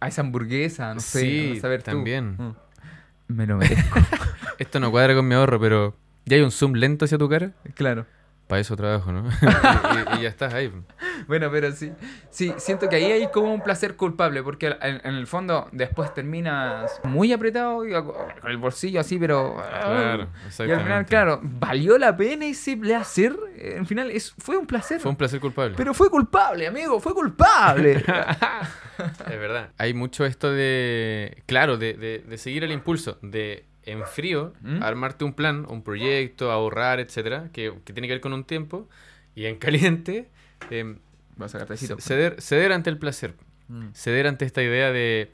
A 0.00 0.08
esa 0.08 0.22
hamburguesa, 0.22 0.94
no 0.94 1.00
sé, 1.00 1.20
Sí, 1.20 1.58
a 1.58 1.60
saber 1.60 1.82
tú. 1.82 1.90
también. 1.92 2.36
Mm. 2.38 2.54
Me 3.28 3.46
lo 3.46 3.56
merezco, 3.58 3.98
Esto 4.58 4.80
no 4.80 4.90
cuadra 4.90 5.14
con 5.14 5.26
mi 5.28 5.34
ahorro, 5.34 5.60
pero 5.60 5.96
ya 6.24 6.36
hay 6.36 6.42
un 6.42 6.50
zoom 6.50 6.72
lento 6.74 7.04
hacia 7.04 7.18
tu 7.18 7.28
cara. 7.28 7.52
claro. 7.74 8.06
Para 8.50 8.60
eso 8.60 8.76
trabajo, 8.76 9.10
¿no? 9.12 9.26
y, 9.42 10.16
y- 10.16 10.18
y 10.18 10.22
ya 10.24 10.28
estás 10.28 10.52
ahí. 10.52 10.70
Bueno, 11.26 11.48
pero 11.50 11.72
sí, 11.72 11.92
sí, 12.28 12.52
siento 12.58 12.88
que 12.88 12.96
ahí 12.96 13.04
hay 13.12 13.28
como 13.28 13.54
un 13.54 13.62
placer 13.62 13.96
culpable, 13.96 14.42
porque 14.42 14.76
en, 14.82 15.00
en 15.04 15.14
el 15.14 15.26
fondo 15.26 15.68
después 15.72 16.12
terminas 16.12 17.00
muy 17.04 17.32
apretado 17.32 17.86
y 17.86 17.92
con 17.92 18.14
el 18.50 18.56
bolsillo 18.58 19.00
así, 19.00 19.18
pero... 19.18 19.54
Claro, 19.56 20.28
Y 20.42 20.46
exactamente. 20.48 20.74
al 20.74 20.82
final, 20.82 21.06
claro, 21.06 21.40
¿valió 21.42 21.96
la 21.96 22.16
pena 22.16 22.44
ese 22.46 22.76
placer? 22.76 23.34
Eh, 23.56 23.76
Al 23.78 23.86
final 23.86 24.10
es, 24.10 24.32
fue 24.36 24.56
un 24.58 24.66
placer. 24.66 25.00
Fue 25.00 25.10
un 25.10 25.16
placer 25.16 25.38
culpable. 25.40 25.74
Pero 25.76 25.94
fue 25.94 26.10
culpable, 26.10 26.66
amigo, 26.66 26.98
fue 27.00 27.14
culpable. 27.14 28.04
Es 29.30 29.38
verdad. 29.40 29.70
Hay 29.78 29.94
mucho 29.94 30.26
esto 30.26 30.52
de, 30.52 31.42
claro, 31.46 31.78
de, 31.78 31.94
de- 31.94 32.18
de 32.18 32.36
seguir 32.38 32.64
el 32.64 32.72
impulso, 32.72 33.18
de 33.22 33.64
en 33.84 34.04
frío, 34.06 34.52
¿Mm? 34.62 34.82
armarte 34.82 35.24
un 35.24 35.32
plan, 35.32 35.66
un 35.68 35.82
proyecto, 35.82 36.50
ahorrar, 36.50 37.00
etcétera, 37.00 37.48
que, 37.52 37.72
que 37.84 37.92
tiene 37.92 38.08
que 38.08 38.14
ver 38.14 38.20
con 38.20 38.32
un 38.32 38.44
tiempo, 38.44 38.88
y 39.34 39.46
en 39.46 39.56
caliente, 39.58 40.28
em, 40.70 40.98
Vas 41.36 41.54
a 41.54 41.66
ceder, 41.66 42.40
ceder 42.42 42.72
ante 42.72 42.90
el 42.90 42.98
placer, 42.98 43.34
Mm. 43.68 43.92
ceder 43.94 44.26
ante 44.26 44.44
esta 44.44 44.62
idea 44.62 44.90
de, 44.90 45.30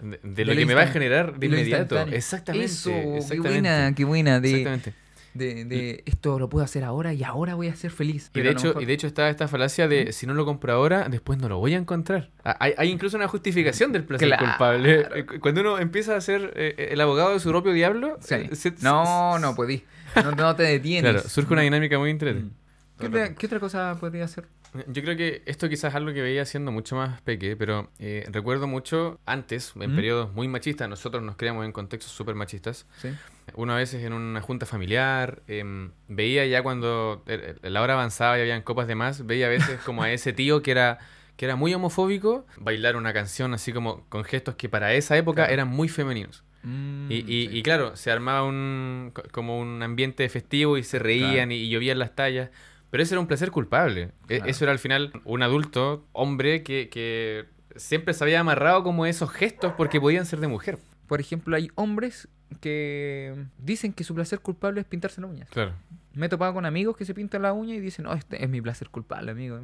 de, 0.00 0.08
de 0.08 0.18
lo 0.22 0.34
De 0.34 0.44
lo 0.44 0.54
que 0.56 0.66
me 0.66 0.74
va 0.74 0.82
a 0.82 0.86
generar 0.88 1.38
de 1.38 1.46
inmediato. 1.46 1.98
Exactamente. 2.08 2.66
Eso, 2.66 2.90
qué 2.90 3.16
exactamente. 3.18 3.48
buena, 3.48 3.94
qué 3.94 4.04
buena. 4.04 4.40
De, 4.40 4.48
Exactamente. 4.48 4.92
De, 5.34 5.64
de 5.64 6.02
esto 6.06 6.38
lo 6.38 6.48
puedo 6.48 6.64
hacer 6.64 6.82
ahora 6.84 7.12
y 7.14 7.22
ahora 7.22 7.54
voy 7.54 7.68
a 7.68 7.76
ser 7.76 7.90
feliz. 7.90 8.30
Y 8.34 8.40
de, 8.40 8.50
hecho, 8.50 8.68
mejor- 8.68 8.82
y 8.82 8.86
de 8.86 8.92
hecho 8.92 9.06
está 9.06 9.28
esta 9.30 9.46
falacia 9.48 9.86
de 9.88 10.12
si 10.12 10.26
no 10.26 10.34
lo 10.34 10.44
compro 10.44 10.72
ahora, 10.72 11.08
después 11.08 11.38
no 11.38 11.48
lo 11.48 11.58
voy 11.58 11.74
a 11.74 11.76
encontrar. 11.78 12.30
Ah, 12.44 12.56
Hay, 12.60 12.74
hay 12.76 12.90
incluso 12.90 13.16
una 13.16 13.28
justificación 13.28 13.92
del 13.92 14.04
placer 14.04 14.28
Claro. 14.28 14.44
culpable. 14.46 15.06
Eh, 15.14 15.26
cu- 15.26 15.40
Cuando 15.40 15.60
uno 15.60 15.78
empieza 15.78 16.16
a 16.16 16.20
ser 16.20 16.52
eh, 16.56 16.88
el 16.90 17.00
abogado 17.00 17.32
de 17.32 17.40
su 17.40 17.48
propio 17.50 17.72
diablo, 17.72 18.18
Sí. 18.20 18.34
eh, 18.34 18.54
se- 18.56 18.74
No, 18.82 19.38
no 19.38 19.54
podí. 19.54 19.84
No, 20.16 20.32
no 20.32 20.56
te 20.56 20.64
detienes. 20.64 21.12
Claro, 21.12 21.28
surge 21.28 21.52
una 21.52 21.62
dinámica 21.62 21.98
muy 21.98 22.10
entretenida. 22.10 22.46
Mm. 22.50 22.98
¿Qué, 23.00 23.06
otra- 23.06 23.34
qué 23.34 23.46
otra 23.46 23.60
cosa 23.60 23.96
podría 24.00 24.24
hacer? 24.24 24.44
Yo 24.86 25.02
creo 25.02 25.16
que 25.16 25.42
esto 25.46 25.68
quizás 25.68 25.90
es 25.90 25.94
algo 25.96 26.12
que 26.12 26.22
veía 26.22 26.44
siendo 26.44 26.70
mucho 26.70 26.94
más 26.96 27.20
peque, 27.22 27.56
pero 27.56 27.90
eh, 27.98 28.24
recuerdo 28.30 28.66
mucho 28.68 29.18
antes, 29.26 29.72
en 29.78 29.92
¿Mm? 29.92 29.96
periodos 29.96 30.32
muy 30.32 30.46
machistas, 30.48 30.88
nosotros 30.88 31.22
nos 31.22 31.36
creamos 31.36 31.64
en 31.64 31.72
contextos 31.72 32.12
súper 32.12 32.34
machistas. 32.36 32.86
Sí. 32.98 33.08
Una 33.54 33.74
vez 33.74 33.94
en 33.94 34.12
una 34.12 34.40
junta 34.40 34.66
familiar, 34.66 35.42
em, 35.48 35.90
veía 36.06 36.46
ya 36.46 36.62
cuando 36.62 37.24
eh, 37.26 37.56
eh, 37.62 37.70
la 37.70 37.82
hora 37.82 37.94
avanzaba 37.94 38.38
y 38.38 38.42
habían 38.42 38.62
copas 38.62 38.86
de 38.86 38.94
más, 38.94 39.26
veía 39.26 39.46
a 39.46 39.50
veces 39.50 39.80
como 39.84 40.02
a 40.04 40.12
ese 40.12 40.32
tío 40.32 40.62
que 40.62 40.70
era, 40.70 40.98
que 41.36 41.46
era 41.46 41.56
muy 41.56 41.74
homofóbico 41.74 42.46
bailar 42.56 42.94
una 42.94 43.12
canción 43.12 43.54
así 43.54 43.72
como 43.72 44.04
con 44.08 44.22
gestos 44.22 44.54
que 44.54 44.68
para 44.68 44.94
esa 44.94 45.16
época 45.16 45.42
Claro. 45.42 45.52
eran 45.52 45.68
muy 45.68 45.88
femeninos. 45.88 46.44
Mm, 46.62 47.10
Y, 47.10 47.14
y- 47.16 47.48
sí. 47.48 47.56
y 47.58 47.62
claro, 47.62 47.96
se 47.96 48.10
armaba 48.12 48.44
un, 48.44 49.10
co- 49.14 49.22
como 49.32 49.58
un 49.58 49.82
ambiente 49.82 50.28
festivo 50.28 50.76
y 50.78 50.84
se 50.84 50.98
reían 51.00 51.48
Claro. 51.48 51.52
y, 51.52 51.54
y 51.64 51.68
llovían 51.70 51.98
las 51.98 52.14
tallas. 52.14 52.50
Pero 52.90 53.02
eso 53.02 53.14
era 53.14 53.20
un 53.20 53.26
placer 53.26 53.50
culpable. 53.50 54.10
E-. 54.28 54.42
Eso 54.46 54.64
era 54.64 54.72
al 54.72 54.78
final 54.78 55.12
un 55.24 55.42
adulto, 55.42 56.06
hombre, 56.12 56.62
que, 56.62 56.88
que 56.88 57.46
siempre 57.76 58.14
se 58.14 58.24
había 58.24 58.40
amarrado 58.40 58.82
como 58.82 59.06
esos 59.06 59.30
gestos 59.30 59.72
porque 59.76 60.00
podían 60.00 60.26
ser 60.26 60.40
de 60.40 60.48
mujer. 60.48 60.78
Por 61.06 61.20
ejemplo, 61.20 61.56
hay 61.56 61.70
hombres 61.76 62.28
que 62.60 63.34
dicen 63.58 63.92
que 63.92 64.04
su 64.04 64.14
placer 64.14 64.40
culpable 64.40 64.80
es 64.80 64.86
pintarse 64.86 65.20
las 65.20 65.30
uñas. 65.30 65.48
Claro. 65.50 65.72
Me 66.14 66.26
he 66.26 66.28
topado 66.28 66.52
con 66.52 66.66
amigos 66.66 66.96
que 66.96 67.04
se 67.04 67.14
pintan 67.14 67.42
la 67.42 67.52
uña 67.52 67.74
y 67.74 67.80
dicen, 67.80 68.04
no, 68.04 68.12
este 68.12 68.42
es 68.42 68.48
mi 68.50 68.60
placer 68.60 68.88
culpable, 68.90 69.30
amigo. 69.30 69.60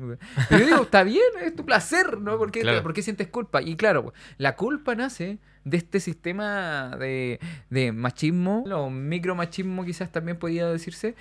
Pero 0.48 0.60
yo 0.60 0.66
digo, 0.66 0.82
está 0.82 1.02
bien, 1.02 1.22
es 1.42 1.56
tu 1.56 1.64
placer, 1.64 2.18
¿no? 2.20 2.38
¿Por 2.38 2.52
qué, 2.52 2.60
Claro. 2.60 2.82
por 2.84 2.92
qué 2.94 3.02
sientes 3.02 3.26
culpa? 3.26 3.60
Y 3.62 3.74
claro, 3.76 4.12
la 4.38 4.54
culpa 4.54 4.94
nace 4.94 5.38
de 5.64 5.76
este 5.76 5.98
sistema 5.98 6.96
de, 6.98 7.40
de 7.70 7.90
machismo, 7.90 8.62
o 8.62 8.88
micromachismo 8.90 9.84
quizás 9.84 10.12
también 10.12 10.38
podría 10.38 10.68
decirse. 10.68 11.16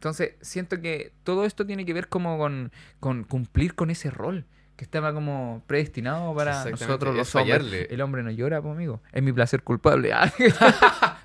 Entonces, 0.00 0.32
siento 0.40 0.80
que 0.80 1.12
todo 1.24 1.44
esto 1.44 1.66
tiene 1.66 1.84
que 1.84 1.92
ver 1.92 2.08
como 2.08 2.38
con, 2.38 2.72
con 3.00 3.22
cumplir 3.24 3.74
con 3.74 3.90
ese 3.90 4.10
rol. 4.10 4.46
que 4.76 4.84
estaba 4.84 5.12
como 5.12 5.62
predestinado 5.66 6.34
para 6.34 6.64
nosotros 6.70 7.14
los 7.14 7.34
hombres. 7.34 7.86
El 7.90 8.00
hombre 8.00 8.22
no 8.22 8.30
llora, 8.30 8.62
pues, 8.62 8.74
amigo. 8.74 9.02
Es 9.12 9.22
mi 9.22 9.30
placer 9.30 9.62
culpable. 9.62 10.14
Ah, 10.14 10.32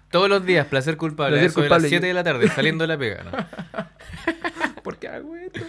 Todos 0.12 0.27
los 0.27 0.46
días, 0.46 0.67
placer 0.67 0.98
culpable. 0.98 1.38
Placer 1.38 1.51
eso 1.51 1.62
de 1.62 1.67
culpable. 1.67 1.84
las 1.84 1.89
7 1.89 2.05
de 2.05 2.13
la 2.13 2.24
tarde, 2.25 2.50
saliendo 2.50 2.84
de 2.84 2.88
la 2.89 2.98
pega. 2.98 3.24
¿no? 3.24 3.32
¿Por 4.84 4.98
qué 4.98 5.08
hago 5.08 5.38
esto? 5.38 5.62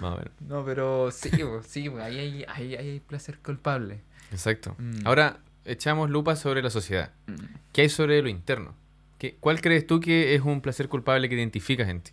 Más 0.00 0.14
o 0.14 0.16
menos. 0.16 0.32
No, 0.40 0.64
pero 0.64 1.12
sí, 1.12 1.30
pues, 1.30 1.66
sí, 1.68 1.88
pues, 1.88 2.02
ahí 2.02 2.18
hay, 2.18 2.44
ahí 2.48 2.74
hay 2.74 2.98
placer 2.98 3.38
culpable. 3.38 4.00
Exacto. 4.32 4.74
Mm. 4.76 5.06
Ahora, 5.06 5.38
echamos 5.64 6.10
lupa 6.10 6.34
sobre 6.34 6.62
la 6.62 6.70
sociedad. 6.70 7.12
Mm. 7.28 7.34
¿Qué 7.72 7.82
hay 7.82 7.88
sobre 7.88 8.20
lo 8.22 8.28
interno? 8.28 8.74
¿Qué, 9.18 9.36
¿Cuál 9.38 9.60
crees 9.60 9.86
tú 9.86 10.00
que 10.00 10.34
es 10.34 10.42
un 10.42 10.60
placer 10.60 10.88
culpable 10.88 11.28
que 11.28 11.36
identificas 11.36 11.88
en 11.88 12.00
ti? 12.00 12.10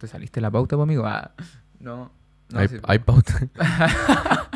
¿Te 0.00 0.06
saliste 0.06 0.40
la 0.40 0.50
pauta, 0.50 0.76
pues, 0.76 0.84
amigo? 0.84 1.04
Ah, 1.06 1.32
no. 1.78 2.10
no 2.48 2.58
¿Hay, 2.58 2.68
sí. 2.68 2.76
hay 2.84 2.98
pauta? 3.00 3.34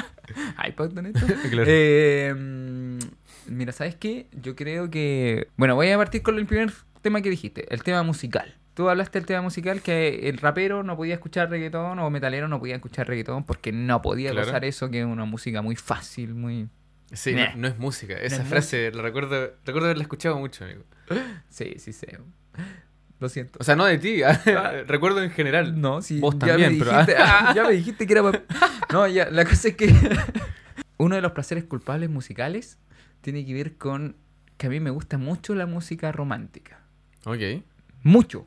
¿Hay 0.56 0.72
pauta 0.72 1.00
en 1.00 1.06
esto? 1.06 1.26
Claro. 1.50 1.64
Eh, 1.68 2.34
mira, 3.48 3.72
¿sabes 3.72 3.94
qué? 3.96 4.26
Yo 4.32 4.56
creo 4.56 4.88
que... 4.90 5.48
Bueno, 5.58 5.74
voy 5.74 5.90
a 5.90 5.98
partir 5.98 6.22
con 6.22 6.38
el 6.38 6.46
primer 6.46 6.72
tema 7.02 7.20
que 7.20 7.28
dijiste, 7.28 7.72
el 7.74 7.82
tema 7.82 8.02
musical. 8.02 8.56
Tú 8.72 8.88
hablaste 8.88 9.18
del 9.18 9.26
tema 9.26 9.42
musical 9.42 9.82
que 9.82 10.30
el 10.30 10.38
rapero 10.38 10.82
no 10.82 10.96
podía 10.96 11.12
escuchar 11.12 11.50
reggaetón 11.50 11.98
o 11.98 12.08
metalero 12.08 12.48
no 12.48 12.58
podía 12.58 12.76
escuchar 12.76 13.06
reggaetón 13.06 13.44
porque 13.44 13.70
no 13.70 14.00
podía 14.00 14.30
Claro. 14.30 14.46
gozar 14.46 14.64
eso, 14.64 14.90
que 14.90 15.00
es 15.00 15.06
una 15.06 15.26
música 15.26 15.60
muy 15.60 15.76
fácil, 15.76 16.34
muy... 16.34 16.70
Sí, 17.12 17.34
no, 17.34 17.44
no 17.56 17.68
es 17.68 17.78
música. 17.78 18.14
Esa 18.14 18.42
es 18.42 18.48
frase 18.48 18.90
la 18.92 19.02
recuerdo, 19.02 19.52
recuerdo 19.66 19.88
haberla 19.88 20.04
escuchado 20.04 20.38
mucho, 20.38 20.64
amigo. 20.64 20.84
Sí, 21.50 21.74
sí, 21.76 21.92
sí. 21.92 22.06
Lo 23.20 23.28
siento. 23.28 23.58
O 23.60 23.64
sea, 23.64 23.76
no 23.76 23.84
de 23.84 23.98
ti, 23.98 24.20
recuerdo 24.86 25.22
en 25.22 25.30
general. 25.30 25.80
No, 25.80 26.02
sí, 26.02 26.20
Vos 26.20 26.34
ya 26.34 26.46
también, 26.48 26.72
me 26.72 26.78
pero- 26.78 26.90
dijiste, 26.92 27.14
ah, 27.18 27.52
ya 27.54 27.62
me 27.64 27.72
dijiste 27.72 28.06
que 28.06 28.12
era 28.12 28.22
No, 28.92 29.06
ya, 29.06 29.30
la 29.30 29.44
cosa 29.44 29.68
es 29.68 29.76
que 29.76 29.94
uno 30.98 31.14
de 31.16 31.20
los 31.22 31.32
placeres 31.32 31.64
culpables 31.64 32.10
musicales 32.10 32.78
tiene 33.20 33.44
que 33.46 33.54
ver 33.54 33.76
con 33.76 34.16
que 34.56 34.66
a 34.66 34.70
mí 34.70 34.78
me 34.80 34.90
gusta 34.90 35.18
mucho 35.18 35.54
la 35.54 35.66
música 35.66 36.12
romántica. 36.12 36.80
Ok. 37.24 37.62
Mucho. 38.02 38.46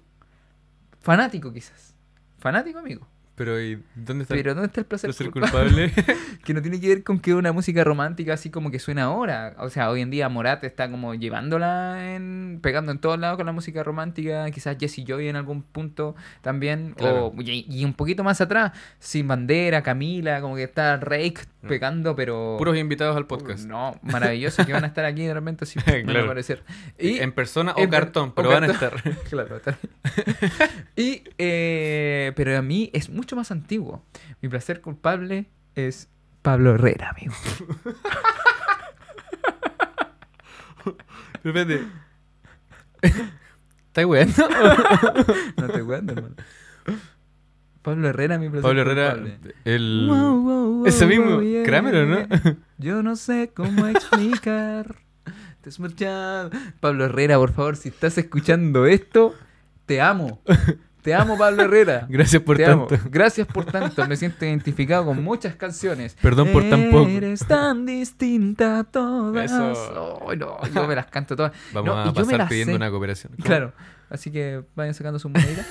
Fanático 1.01 1.51
quizás. 1.53 1.95
Fanático, 2.39 2.79
amigo. 2.79 3.07
Pero 3.38 3.62
¿y 3.62 3.79
dónde 3.94 4.24
está 4.24 4.34
Pero 4.34 4.56
¿dónde 4.56 4.65
está 4.65 4.82
el 4.82 4.86
el 4.86 4.88
placer, 4.88 5.10
placer 5.12 5.29
culpable? 5.29 5.91
culpable? 5.91 6.15
que 6.44 6.53
no 6.56 6.62
tiene 6.63 6.79
que 6.82 6.88
ver 6.88 7.03
con 7.03 7.20
que 7.20 7.36
una 7.36 7.51
música 7.53 7.84
romántica 7.84 8.34
así 8.34 8.50
como 8.50 8.72
que 8.72 8.79
suena 8.79 9.03
ahora. 9.03 9.56
O 9.60 9.70
sea, 9.70 9.91
hoy 9.91 10.01
en 10.01 10.10
día 10.10 10.27
Morat 10.27 10.63
está 10.63 10.89
como 10.89 11.13
llevándola 11.13 12.15
en... 12.15 12.58
pegando 12.63 12.91
en 12.91 12.98
todos 12.98 13.20
lados 13.20 13.38
con 13.38 13.46
la 13.46 13.51
música 13.51 13.84
romántica. 13.84 14.50
Quizás 14.50 14.75
Jesse 14.79 15.03
Joy 15.06 15.27
en 15.27 15.36
algún 15.36 15.62
punto 15.62 16.15
también. 16.41 16.96
Claro. 16.98 17.27
O, 17.27 17.36
y, 17.41 17.65
y 17.70 17.86
un 17.86 17.94
poquito 17.94 18.24
más 18.24 18.41
atrás, 18.41 18.72
Sin 19.00 19.27
Bandera, 19.27 19.84
Camila, 19.84 20.41
como 20.41 20.56
que 20.56 20.63
está 20.63 20.98
Rake 20.98 21.41
Mm. 21.60 21.67
pegando, 21.67 22.15
pero... 22.15 22.56
Puros 22.60 22.77
invitados 22.77 23.17
al 23.17 23.25
podcast. 23.25 23.65
No, 23.65 24.00
maravilloso 24.03 24.63
que 24.63 24.74
van 24.74 24.84
a 24.84 24.88
estar 24.88 25.03
aquí 25.06 25.25
de 25.25 25.34
repente 25.34 25.65
así 25.65 25.79
a 25.86 26.03
Claro. 26.03 26.27
parecer. 26.27 26.63
Y 27.00 27.17
en 27.17 27.32
persona 27.32 27.74
o 27.74 27.79
en 27.82 27.89
per- 27.89 28.00
cartón, 28.03 28.29
o 28.29 28.36
pero 28.36 28.50
van 28.50 28.63
a 28.65 28.67
cartón. 28.67 29.00
estar. 29.03 29.24
Claro, 29.29 29.58
está 29.58 29.77
y, 30.96 31.24
eh, 31.38 32.32
pero 32.36 32.58
a 32.58 32.62
mí 32.62 32.89
es 32.94 33.10
mucho 33.10 33.26
más 33.36 33.51
antiguo. 33.51 34.03
Mi 34.41 34.50
placer 34.50 34.81
culpable 34.81 35.50
es 35.75 36.10
Pablo 36.41 36.75
Herrera, 36.75 37.10
amigo. 37.10 37.34
Espérate. 41.43 41.88
¿Estás 43.88 44.05
weando? 44.05 44.50
No 45.57 45.67
te 45.67 45.84
cuento, 45.84 46.13
hermano. 46.13 46.36
Pablo 47.81 48.10
Herrera, 48.10 48.38
mi 48.38 48.50
placer 48.50 48.63
Pablo 48.63 48.81
Herrera, 48.81 49.12
culpable. 49.12 49.55
el... 49.63 50.07
Wow, 50.10 50.41
wow, 50.41 50.72
wow, 50.77 50.86
Ese 50.86 51.05
mismo, 51.05 51.41
yeah, 51.41 51.63
Kramer, 51.63 51.96
¿o 51.96 52.05
no? 52.05 52.27
Yo 52.77 53.01
no 53.01 53.15
sé 53.15 53.51
cómo 53.53 53.88
explicar. 53.88 54.98
Te 55.62 55.69
escuchado. 55.69 56.50
Pablo 56.79 57.05
Herrera, 57.05 57.38
por 57.38 57.53
favor, 57.53 57.77
si 57.77 57.89
estás 57.89 58.17
escuchando 58.17 58.86
esto, 58.86 59.36
te 59.86 60.01
amo. 60.01 60.41
Te 61.08 61.14
amo, 61.14 61.38
Pablo 61.38 61.64
Herrera. 61.64 62.06
Gracias 62.10 62.42
por 62.42 62.58
Te 62.58 62.66
tanto. 62.66 62.96
amo. 62.96 63.04
Gracias 63.10 63.48
por 63.48 63.64
tanto. 63.64 64.06
Me 64.10 64.18
siento 64.18 64.44
identificado 64.44 65.06
con 65.06 65.24
muchas 65.24 65.56
canciones. 65.56 66.18
Perdón 66.22 66.50
por 66.52 66.70
tan 66.70 66.92
poco. 66.92 67.08
Eres 67.08 67.48
tan 67.48 67.86
distinta 67.86 68.80
a 68.80 68.84
todas. 68.84 69.46
Eso. 69.50 70.16
Oh, 70.22 70.36
no, 70.36 70.58
yo 70.68 70.86
me 70.86 70.96
las 70.96 71.06
canto 71.06 71.38
todas. 71.38 71.54
Vamos 71.74 71.96
No, 71.96 72.02
a 72.02 72.14
pasar 72.14 72.50
pidiendo 72.50 72.74
sé. 72.74 72.76
una 72.76 72.90
cooperación. 72.92 73.32
¿Cómo? 73.38 73.44
Claro. 73.48 73.72
Así 74.10 74.32
que 74.32 74.66
vayan 74.76 74.94
sacando 74.94 75.18
su 75.18 75.30
monedita. 75.30 75.66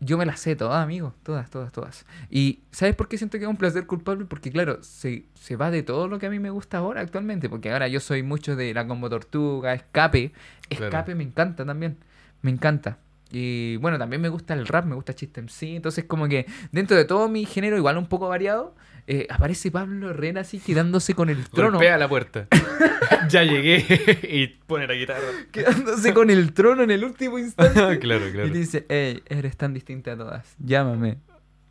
Yo 0.00 0.18
me 0.18 0.26
las 0.26 0.40
sé 0.40 0.56
todas, 0.56 0.82
amigos. 0.82 1.14
Todas, 1.22 1.48
todas, 1.48 1.70
todas. 1.70 2.04
Y 2.28 2.58
¿sabes 2.72 2.96
por 2.96 3.06
qué 3.06 3.18
siento 3.18 3.38
que 3.38 3.44
es 3.44 3.48
un 3.48 3.56
placer 3.56 3.86
culpable? 3.86 4.24
Porque, 4.24 4.50
claro, 4.50 4.78
se, 4.82 5.26
se 5.34 5.54
va 5.54 5.70
de 5.70 5.84
todo 5.84 6.08
lo 6.08 6.18
que 6.18 6.26
a 6.26 6.30
mí 6.30 6.40
me 6.40 6.50
gusta 6.50 6.78
ahora 6.78 7.02
actualmente. 7.02 7.48
Porque 7.48 7.70
ahora 7.70 7.86
yo 7.86 8.00
soy 8.00 8.24
mucho 8.24 8.56
de 8.56 8.74
la 8.74 8.84
combo 8.88 9.08
tortuga, 9.08 9.74
escape. 9.74 10.32
Claro. 10.70 10.86
Escape 10.86 11.14
me 11.14 11.22
encanta 11.22 11.64
también. 11.64 11.98
Me 12.42 12.50
encanta. 12.50 12.98
Y 13.32 13.76
bueno, 13.76 13.98
también 13.98 14.20
me 14.20 14.28
gusta 14.28 14.54
el 14.54 14.66
rap, 14.66 14.84
me 14.86 14.94
gusta 14.94 15.14
Chiste 15.14 15.40
MC. 15.42 15.76
Entonces, 15.76 16.04
como 16.04 16.28
que 16.28 16.46
dentro 16.72 16.96
de 16.96 17.04
todo 17.04 17.28
mi 17.28 17.44
género, 17.44 17.76
igual 17.76 17.96
un 17.96 18.06
poco 18.06 18.28
variado, 18.28 18.74
eh, 19.06 19.26
aparece 19.30 19.70
Pablo 19.70 20.10
Herrera 20.10 20.42
así 20.42 20.58
quedándose 20.58 21.14
con 21.14 21.30
el 21.30 21.48
trono. 21.48 21.72
Golpea 21.72 21.98
la 21.98 22.08
puerta. 22.08 22.46
ya 23.28 23.42
llegué. 23.44 23.84
y 24.30 24.46
pone 24.46 24.86
la 24.86 24.94
guitarra. 24.94 25.26
Quedándose 25.50 26.12
con 26.12 26.30
el 26.30 26.52
trono 26.52 26.82
en 26.82 26.90
el 26.90 27.04
último 27.04 27.38
instante. 27.38 27.98
claro, 28.00 28.28
Y 28.28 28.32
claro. 28.32 28.48
dice, 28.48 28.86
hey, 28.88 29.22
eres 29.26 29.56
tan 29.56 29.74
distinta 29.74 30.12
a 30.12 30.16
todas. 30.16 30.54
Llámame. 30.58 31.18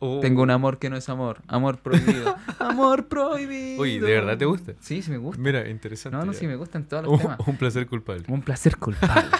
Oh. 0.00 0.20
Tengo 0.20 0.42
un 0.42 0.50
amor 0.50 0.78
que 0.78 0.88
no 0.88 0.96
es 0.96 1.08
amor. 1.10 1.42
Amor 1.46 1.78
prohibido. 1.78 2.34
amor 2.58 3.08
prohibido. 3.08 3.82
Uy, 3.82 3.98
¿de 3.98 4.12
verdad 4.12 4.38
te 4.38 4.46
gusta? 4.46 4.72
Sí, 4.80 5.02
sí 5.02 5.10
me 5.10 5.18
gusta. 5.18 5.40
Mira, 5.40 5.68
interesante. 5.68 6.16
No, 6.16 6.24
no, 6.24 6.32
ya. 6.32 6.38
sí 6.38 6.46
me 6.46 6.56
gustan 6.56 6.84
todos 6.88 7.04
los 7.04 7.12
un, 7.12 7.18
temas. 7.18 7.38
un 7.46 7.56
placer 7.58 7.86
culpable. 7.86 8.24
Un 8.28 8.40
placer 8.40 8.78
culpable. 8.78 9.30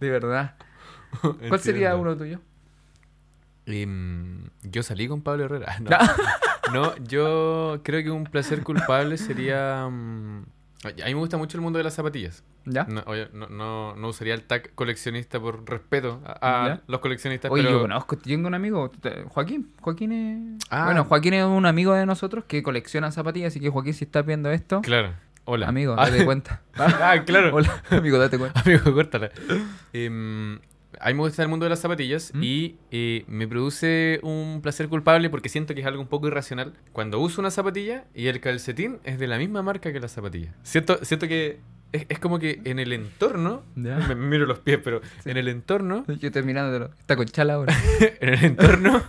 De 0.00 0.10
verdad. 0.10 0.56
¿Cuál 1.48 1.60
sería 1.60 1.96
uno 1.96 2.16
tuyo? 2.16 2.40
Em, 3.66 4.48
yo 4.62 4.82
salí 4.82 5.08
con 5.08 5.22
Pablo 5.22 5.44
Herrera. 5.44 5.76
No. 5.80 5.90
No, 6.72 6.96
yo 6.98 7.80
creo 7.82 8.02
que 8.04 8.10
un 8.10 8.24
placer 8.24 8.62
culpable 8.62 9.18
sería... 9.18 9.88
mm, 9.90 10.44
a 10.84 10.88
mí 11.06 11.14
me 11.14 11.14
gusta 11.14 11.36
mucho 11.36 11.56
el 11.58 11.62
mundo 11.62 11.78
de 11.78 11.84
las 11.84 11.94
zapatillas. 11.94 12.42
¿Ya? 12.64 12.84
No, 12.84 13.02
no, 13.32 13.96
no, 13.96 14.08
usaría 14.08 14.34
el 14.34 14.44
tag 14.44 14.74
coleccionista 14.74 15.40
por 15.40 15.68
respeto 15.68 16.22
a, 16.24 16.80
los 16.86 17.00
coleccionistas, 17.00 17.50
Oye, 17.50 17.64
pero... 17.64 17.76
yo 17.76 17.80
conozco, 17.82 18.16
tengo 18.18 18.48
un 18.48 18.54
amigo, 18.54 18.90
Joaquín. 19.28 19.72
Joaquín 19.80 20.12
es. 20.12 20.64
Ah. 20.70 20.84
Bueno, 20.84 21.04
Joaquín 21.04 21.34
es 21.34 21.44
un 21.44 21.66
amigo 21.66 21.92
de 21.94 22.06
nosotros 22.06 22.44
que 22.44 22.62
colecciona 22.62 23.10
zapatillas. 23.10 23.52
Así 23.52 23.60
que, 23.60 23.68
Joaquín, 23.68 23.94
si 23.94 24.04
estás 24.04 24.24
viendo 24.24 24.50
esto, 24.50 24.80
Claro. 24.82 25.14
Hola. 25.44 25.68
amigo, 25.68 25.96
Ah, 25.98 26.08
date 26.08 26.24
cuenta. 26.24 26.62
ah, 26.76 27.16
claro. 27.26 27.54
Hola, 27.54 27.82
amigo, 27.90 28.18
date 28.18 28.38
cuenta. 28.38 28.60
Amigo, 28.60 28.92
córtala. 28.94 29.30
Em, 29.92 30.60
a 31.00 31.08
mí 31.08 31.14
me 31.14 31.20
gusta 31.20 31.42
el 31.42 31.48
mundo 31.48 31.64
de 31.64 31.70
las 31.70 31.80
zapatillas 31.80 32.32
¿Mm? 32.34 32.42
y 32.42 32.76
eh, 32.90 33.24
me 33.26 33.48
produce 33.48 34.20
un 34.22 34.60
placer 34.62 34.88
culpable 34.88 35.30
porque 35.30 35.48
siento 35.48 35.74
que 35.74 35.80
es 35.80 35.86
algo 35.86 36.00
un 36.02 36.08
poco 36.08 36.26
irracional. 36.28 36.74
Cuando 36.92 37.18
uso 37.20 37.40
una 37.40 37.50
zapatilla 37.50 38.04
y 38.14 38.26
el 38.28 38.40
calcetín 38.40 38.98
es 39.04 39.18
de 39.18 39.26
la 39.26 39.38
misma 39.38 39.62
marca 39.62 39.92
que 39.92 40.00
la 40.00 40.08
zapatilla. 40.08 40.54
Siento, 40.62 40.98
siento 41.04 41.26
que 41.28 41.58
es, 41.92 42.06
es 42.08 42.18
como 42.20 42.38
que 42.38 42.60
en 42.64 42.78
el 42.78 42.92
entorno, 42.92 43.64
me, 43.74 43.96
me 44.08 44.14
miro 44.14 44.46
los 44.46 44.60
pies, 44.60 44.78
pero 44.84 45.00
Sí. 45.24 45.30
en 45.30 45.36
el 45.38 45.48
entorno, 45.48 46.04
Yo 46.06 46.30
terminándolo. 46.30 46.90
Está 47.00 47.16
con 47.16 47.26
chala 47.26 47.54
ahora. 47.54 47.74
en 48.20 48.28
el 48.34 48.44
entorno, 48.44 49.02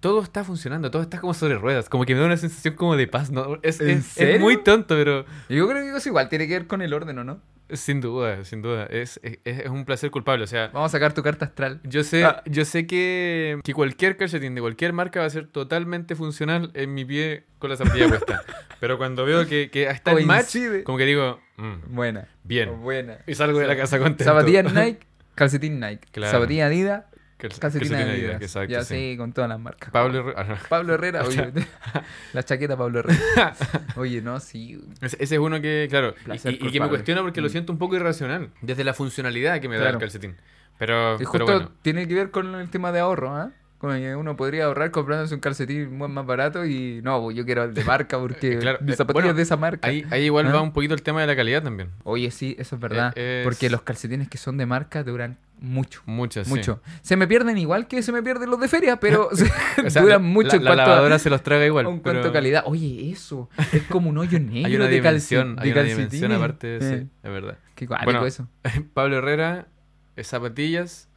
todo 0.00 0.22
está 0.22 0.42
funcionando, 0.44 0.90
todo 0.90 1.02
está 1.02 1.20
como 1.20 1.34
sobre 1.34 1.54
ruedas, 1.56 1.88
como 1.88 2.04
que 2.04 2.14
me 2.14 2.20
da 2.20 2.26
una 2.26 2.36
sensación 2.36 2.74
como 2.74 2.96
de 2.96 3.06
paz. 3.06 3.30
¿no? 3.30 3.58
Es, 3.62 3.80
¿En 3.80 3.90
es- 3.90 3.98
es 3.98 4.06
serio? 4.06 4.40
muy 4.40 4.62
tonto, 4.64 4.96
pero 4.96 5.24
Yo 5.48 5.68
creo 5.68 5.82
que 5.92 5.96
eso 5.96 6.08
igual 6.08 6.28
tiene 6.28 6.48
que 6.48 6.54
ver 6.54 6.66
con 6.66 6.82
el 6.82 6.92
orden, 6.92 7.18
¿o 7.18 7.24
no? 7.24 7.40
Sin 7.72 8.00
duda, 8.00 8.44
sin 8.44 8.62
duda, 8.62 8.86
es, 8.86 9.20
es, 9.22 9.38
es 9.44 9.66
un 9.68 9.84
placer 9.84 10.10
culpable. 10.10 10.44
O 10.44 10.46
sea, 10.46 10.68
Vamos 10.68 10.90
a 10.90 10.92
sacar 10.96 11.12
tu 11.14 11.22
carta 11.22 11.46
astral. 11.46 11.80
Yo 11.84 12.02
sé, 12.04 12.24
Ah. 12.24 12.42
yo 12.46 12.64
sé 12.64 12.86
que, 12.86 13.60
que 13.64 13.74
cualquier 13.74 14.16
calcetín 14.16 14.54
de 14.54 14.60
cualquier 14.60 14.92
marca 14.92 15.20
va 15.20 15.26
a 15.26 15.30
ser 15.30 15.46
totalmente 15.48 16.14
funcional 16.16 16.70
en 16.74 16.94
mi 16.94 17.04
pie 17.04 17.44
con 17.58 17.70
la 17.70 17.76
zapatilla 17.76 18.08
puesta. 18.08 18.42
Pero 18.80 18.96
cuando 18.98 19.24
veo 19.24 19.46
que, 19.46 19.70
que 19.70 19.84
está 19.88 20.12
el 20.12 20.26
match, 20.26 20.56
como 20.84 20.98
que 20.98 21.04
digo, 21.04 21.40
mm, 21.56 21.94
Buena. 21.94 22.28
bien. 22.44 22.80
Buena. 22.80 23.18
Y 23.26 23.34
salgo 23.34 23.58
de 23.58 23.66
la 23.66 23.76
casa 23.76 23.98
contento. 23.98 24.24
Zapatilla 24.24 24.62
Nike, 24.62 25.00
calcetín 25.34 25.80
Nike. 25.80 26.06
Claro. 26.12 26.32
Zapatilla 26.32 26.66
Adidas, 26.66 27.04
Adidas. 27.40 27.92
Adidas, 27.92 28.42
exacto, 28.42 28.72
ya 28.72 28.82
sí. 28.82 28.94
sí, 29.12 29.16
con 29.16 29.32
todas 29.32 29.48
las 29.48 29.60
marcas. 29.60 29.90
Pablo 29.90 30.20
Herrera-. 30.20 30.58
Pablo 30.68 30.94
Herrera, 30.94 31.22
oye. 31.26 31.52
la 32.32 32.42
chaqueta 32.42 32.76
Pablo 32.76 32.98
Herrera. 33.00 33.54
Oye, 33.96 34.20
no, 34.22 34.40
sí. 34.40 34.80
Ese, 35.00 35.16
ese 35.20 35.34
es 35.36 35.40
uno 35.40 35.60
que, 35.60 35.86
claro, 35.88 36.14
y- 36.20 36.24
Placer 36.24 36.52
y, 36.60 36.66
y 36.66 36.70
que 36.72 36.80
me 36.80 36.88
cuestiona 36.88 37.22
porque 37.22 37.40
lo 37.40 37.48
Mm. 37.48 37.50
siento 37.50 37.72
un 37.72 37.78
poco 37.78 37.96
irracional. 37.96 38.50
Desde 38.62 38.82
la 38.84 38.92
funcionalidad 38.94 39.60
que 39.60 39.68
me 39.68 39.76
da 39.76 39.82
Claro. 39.82 39.96
el 39.98 40.00
calcetín. 40.00 40.36
Pero, 40.78 41.14
Y 41.14 41.18
pero 41.18 41.30
justo 41.30 41.44
bueno. 41.44 41.72
tiene 41.82 42.06
que 42.08 42.14
ver 42.14 42.30
con 42.30 42.54
el 42.54 42.70
tema 42.70 42.92
de 42.92 43.00
ahorro, 43.00 43.34
¿ah? 43.34 43.50
Como 43.78 43.92
que 43.92 44.16
uno 44.16 44.36
podría 44.36 44.64
ahorrar 44.64 44.90
comprándose 44.90 45.34
un 45.34 45.40
calcetín 45.40 45.96
más 45.96 46.26
barato 46.26 46.66
y 46.66 47.00
no, 47.02 47.22
pues 47.22 47.36
yo 47.36 47.44
quiero 47.44 47.62
el 47.62 47.74
de 47.74 47.84
marca 47.84 48.18
porque 48.18 48.58
Claro, 48.60 48.78
mis 48.80 48.94
eh, 48.94 48.96
zapatillas 48.96 49.24
bueno, 49.26 49.36
de 49.36 49.42
esa 49.42 49.56
marca. 49.56 49.86
Ahí, 49.88 50.04
ahí 50.10 50.24
igual 50.24 50.46
¿Ah? 50.48 50.52
va 50.54 50.60
un 50.62 50.72
poquito 50.72 50.94
el 50.94 51.02
tema 51.02 51.20
de 51.20 51.28
la 51.28 51.36
calidad 51.36 51.62
también. 51.62 51.90
Oye, 52.02 52.30
sí, 52.32 52.56
eso 52.58 52.74
es 52.74 52.80
verdad. 52.82 53.12
Eh, 53.14 53.40
es- 53.42 53.44
Porque 53.46 53.70
los 53.70 53.82
calcetines 53.82 54.28
que 54.28 54.36
son 54.36 54.56
de 54.56 54.66
marca 54.66 55.04
duran 55.04 55.36
mucho. 55.60 56.02
Muchas, 56.06 56.48
sí. 56.48 56.54
Mucho. 56.54 56.80
Se 57.02 57.16
me 57.16 57.26
pierden 57.28 57.56
igual 57.58 57.86
que 57.86 58.02
se 58.02 58.10
me 58.10 58.20
pierden 58.22 58.50
los 58.50 58.58
de 58.58 58.66
feria, 58.66 58.98
pero 58.98 59.28
se- 59.32 59.44
O 59.86 59.90
sea, 59.90 60.02
duran 60.02 60.24
mucho 60.24 60.48
la, 60.48 60.56
en 60.56 60.64
la 60.64 60.70
cuanto 60.70 60.82
a- 60.82 60.86
lavadora 60.88 61.18
se 61.20 61.30
los 61.30 61.42
traga 61.44 61.64
igual. 61.64 61.86
a 61.86 61.88
un 61.88 62.00
cuanto 62.00 62.20
pero 62.22 62.30
a 62.30 62.32
calidad. 62.32 62.64
Oye, 62.66 63.10
eso. 63.12 63.48
Es 63.72 63.84
como 63.84 64.10
un 64.10 64.18
hoyo 64.18 64.40
negro 64.40 64.66
Hay 64.66 64.74
una 64.74 64.86
de, 64.86 64.90
de 64.90 64.96
hay 64.96 65.00
una 65.00 65.10
dimensión 65.12 65.56
calcetines. 65.74 66.36
aparte, 66.36 66.76
Eh, 66.78 66.80
sí, 66.80 67.08
es 67.22 67.30
verdad. 67.30 67.58
Qué 67.76 67.86
Bueno, 67.86 68.26
eso. 68.26 68.48
Pablo 68.92 69.18
Herrera, 69.18 69.68
eh, 70.16 70.24
zapatillas. 70.24 71.07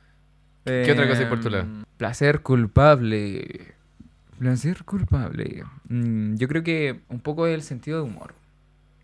¿Qué 0.65 0.91
otra 0.91 1.07
cosa 1.07 1.21
hay 1.21 1.25
por 1.27 1.39
tu 1.41 1.49
lado? 1.49 1.63
Em, 1.63 1.83
Placer 1.97 2.41
culpable. 2.41 3.73
Placer 4.39 4.83
culpable. 4.83 5.63
Mm, 5.89 6.35
yo 6.35 6.47
creo 6.47 6.63
que 6.63 6.99
un 7.09 7.19
poco 7.19 7.47
el 7.47 7.61
sentido 7.61 7.97
de 7.97 8.03
humor. 8.09 8.33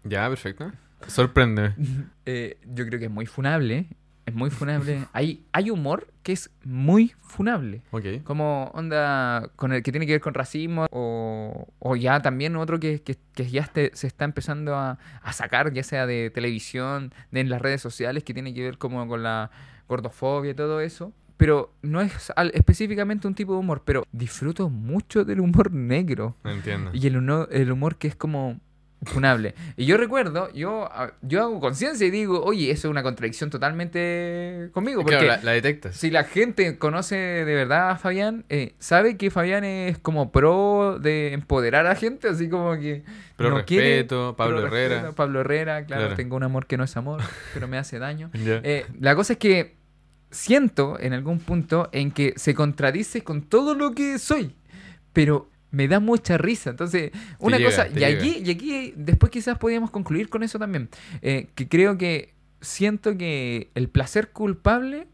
Ya, 0.03 0.27
perfecto. 0.29 0.71
Sorpréndeme. 1.07 1.75
Eh, 2.25 2.57
yo 2.73 2.85
creo 2.85 2.99
que 2.99 3.05
es 3.05 3.11
muy 3.11 3.25
funable. 3.25 3.87
Es 4.25 4.33
muy 4.35 4.49
funable. 4.49 5.05
hay, 5.13 5.45
hay 5.53 5.69
humor 5.69 6.07
que 6.23 6.33
es 6.33 6.49
muy 6.65 7.13
funable. 7.21 7.81
Ok. 7.91 8.05
Como 8.25 8.65
onda 8.73 9.49
con 9.55 9.71
el 9.71 9.81
que 9.81 9.91
tiene 9.93 10.05
que 10.05 10.11
ver 10.13 10.21
con 10.21 10.33
racismo 10.33 10.87
o, 10.91 11.67
o 11.79 11.95
ya 11.95 12.19
también 12.21 12.57
otro 12.57 12.79
que, 12.81 13.01
que, 13.01 13.15
que 13.33 13.49
ya 13.49 13.61
este- 13.61 13.91
se 13.93 14.07
está 14.07 14.25
empezando 14.25 14.75
a, 14.75 14.97
a 15.21 15.31
sacar, 15.33 15.71
ya 15.71 15.83
sea 15.83 16.05
de 16.05 16.29
televisión, 16.31 17.13
de 17.31 17.39
en 17.39 17.49
las 17.49 17.61
redes 17.61 17.79
sociales, 17.81 18.25
que 18.25 18.33
tiene 18.33 18.53
que 18.53 18.63
ver 18.63 18.77
como 18.77 19.07
con 19.07 19.23
la 19.23 19.51
gordofobia 19.87 20.51
y 20.51 20.55
todo 20.55 20.81
eso. 20.81 21.13
Pero 21.37 21.71
no 21.83 22.01
es 22.01 22.31
al- 22.35 22.51
específicamente 22.55 23.27
un 23.27 23.35
tipo 23.35 23.53
de 23.53 23.59
humor, 23.59 23.83
pero 23.85 24.05
disfruto 24.11 24.69
mucho 24.69 25.23
del 25.23 25.39
humor 25.39 25.71
negro. 25.71 26.35
Entiendo. 26.43 26.89
Y 26.93 27.05
el, 27.07 27.17
uno- 27.17 27.47
el 27.51 27.71
humor 27.71 27.95
que 27.97 28.07
es 28.07 28.15
como 28.15 28.59
funable. 29.03 29.53
Y 29.75 29.85
yo 29.85 29.95
recuerdo, 29.97 30.51
yo, 30.53 30.89
ah, 30.91 31.11
yo 31.21 31.43
hago 31.43 31.59
conciencia 31.59 32.07
y 32.07 32.09
digo, 32.09 32.43
oye, 32.43 32.71
eso 32.71 32.87
es 32.87 32.91
una 32.91 33.03
contradicción 33.03 33.51
totalmente 33.51 34.69
conmigo. 34.73 35.01
Porque 35.03 35.17
Claro, 35.19 35.27
la, 35.27 35.43
la 35.43 35.51
detectas. 35.51 35.95
si 35.95 36.09
la 36.09 36.23
gente 36.23 36.77
conoce 36.79 37.15
de 37.15 37.53
verdad 37.55 37.91
a 37.91 37.95
Fabián, 37.97 38.43
eh, 38.49 38.73
sabe 38.79 39.15
que 39.17 39.29
Fabián 39.29 39.63
es 39.63 39.99
como 39.99 40.31
pro 40.31 40.97
de 40.99 41.33
empoderar 41.33 41.85
a 41.85 41.89
la 41.89 41.95
gente, 41.95 42.27
así 42.29 42.49
como 42.49 42.73
que... 42.79 43.03
Pero 43.35 43.51
no 43.51 43.65
quiere- 43.65 43.97
respeto, 43.97 44.35
Pablo 44.35 44.55
pero 44.57 44.67
Herrera. 44.69 44.95
respeto, 44.95 45.15
Pablo 45.15 45.41
Herrera, 45.41 45.85
claro, 45.85 46.01
Claro. 46.01 46.15
tengo 46.15 46.35
un 46.35 46.43
amor 46.43 46.65
que 46.65 46.77
no 46.77 46.83
es 46.83 46.97
amor, 46.97 47.21
pero 47.53 47.67
me 47.67 47.77
hace 47.77 47.99
daño. 47.99 48.31
Ya. 48.43 48.61
Eh, 48.63 48.85
la 48.99 49.15
cosa 49.15 49.33
es 49.33 49.39
que 49.39 49.77
siento 50.31 50.99
en 50.99 51.13
algún 51.13 51.39
punto 51.39 51.89
en 51.91 52.11
que 52.11 52.33
se 52.35 52.53
contradice 52.53 53.23
con 53.23 53.43
todo 53.43 53.75
lo 53.75 53.93
que 53.93 54.19
soy, 54.19 54.55
pero 55.13 55.49
me 55.71 55.87
da 55.87 55.99
mucha 55.99 56.37
risa. 56.37 56.69
Entonces, 56.69 57.11
una 57.39 57.57
llega, 57.57 57.69
cosa, 57.69 57.87
y 57.87 58.03
aquí, 58.03 58.41
y 58.43 58.49
aquí 58.51 58.93
después 58.95 59.31
quizás 59.31 59.57
podríamos 59.57 59.91
concluir 59.91 60.29
con 60.29 60.43
eso 60.43 60.59
también, 60.59 60.89
eh, 61.21 61.47
que 61.55 61.67
creo 61.67 61.97
que 61.97 62.33
siento 62.61 63.17
que 63.17 63.69
el 63.75 63.89
placer 63.89 64.29
culpable, 64.29 65.07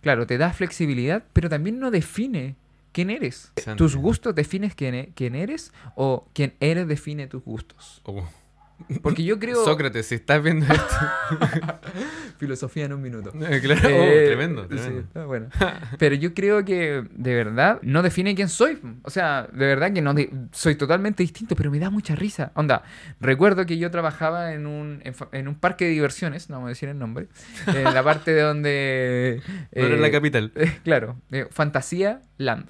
claro, 0.00 0.26
te 0.26 0.38
da 0.38 0.52
flexibilidad, 0.52 1.24
pero 1.32 1.48
también 1.48 1.78
no 1.78 1.90
define 1.90 2.56
quién 2.92 3.10
eres. 3.10 3.52
¿Tus 3.76 3.96
gustos 3.96 4.34
defines 4.34 4.74
quién, 4.74 4.94
e- 4.94 5.12
quién 5.14 5.34
eres 5.34 5.72
o 5.94 6.26
quién 6.32 6.54
eres 6.60 6.88
define 6.88 7.26
tus 7.26 7.42
gustos? 7.44 8.00
Oh. 8.04 8.26
Porque 9.02 9.24
yo 9.24 9.38
creo... 9.38 9.64
Sócrates, 9.64 10.06
si 10.06 10.14
estás 10.14 10.42
viendo 10.42 10.64
esto. 10.72 10.96
Filosofía 12.38 12.84
en 12.86 12.92
un 12.92 13.02
minuto. 13.02 13.32
Eh, 13.48 13.60
claro. 13.62 13.88
Oh, 13.88 13.90
Eh, 13.90 14.24
tremendo, 14.26 14.62
sí, 14.62 14.68
tremendo. 14.68 15.00
está 15.00 15.24
bueno. 15.26 15.48
Pero 15.98 16.14
yo 16.14 16.34
creo 16.34 16.64
que 16.64 17.04
de 17.10 17.34
verdad 17.34 17.78
no 17.82 18.02
define 18.02 18.34
quién 18.34 18.48
soy. 18.48 18.78
O 19.02 19.10
sea, 19.10 19.48
de 19.52 19.66
verdad 19.66 19.92
que 19.92 20.00
no 20.02 20.14
de- 20.14 20.30
soy 20.52 20.74
totalmente 20.76 21.22
distinto, 21.22 21.56
pero 21.56 21.70
me 21.70 21.78
da 21.78 21.90
mucha 21.90 22.14
risa. 22.14 22.52
Onda, 22.54 22.82
recuerdo 23.20 23.66
que 23.66 23.78
yo 23.78 23.90
trabajaba 23.90 24.52
en 24.52 24.66
un, 24.66 25.00
en, 25.04 25.14
en 25.32 25.48
un 25.48 25.54
parque 25.56 25.86
de 25.86 25.90
diversiones, 25.92 26.48
no 26.50 26.56
vamos 26.56 26.68
a 26.68 26.70
decir 26.70 26.88
el 26.88 26.98
nombre, 26.98 27.28
en 27.66 27.84
la 27.84 28.02
parte 28.02 28.32
de 28.32 28.42
donde... 28.42 29.42
No 29.74 29.84
era 29.86 29.94
en 29.96 30.00
la 30.02 30.08
eh, 30.08 30.12
capital. 30.12 30.52
eh, 30.54 30.78
claro, 30.84 31.16
eh, 31.32 31.46
Fantasía 31.50 32.22
Land. 32.38 32.68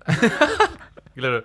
Claro. 1.14 1.42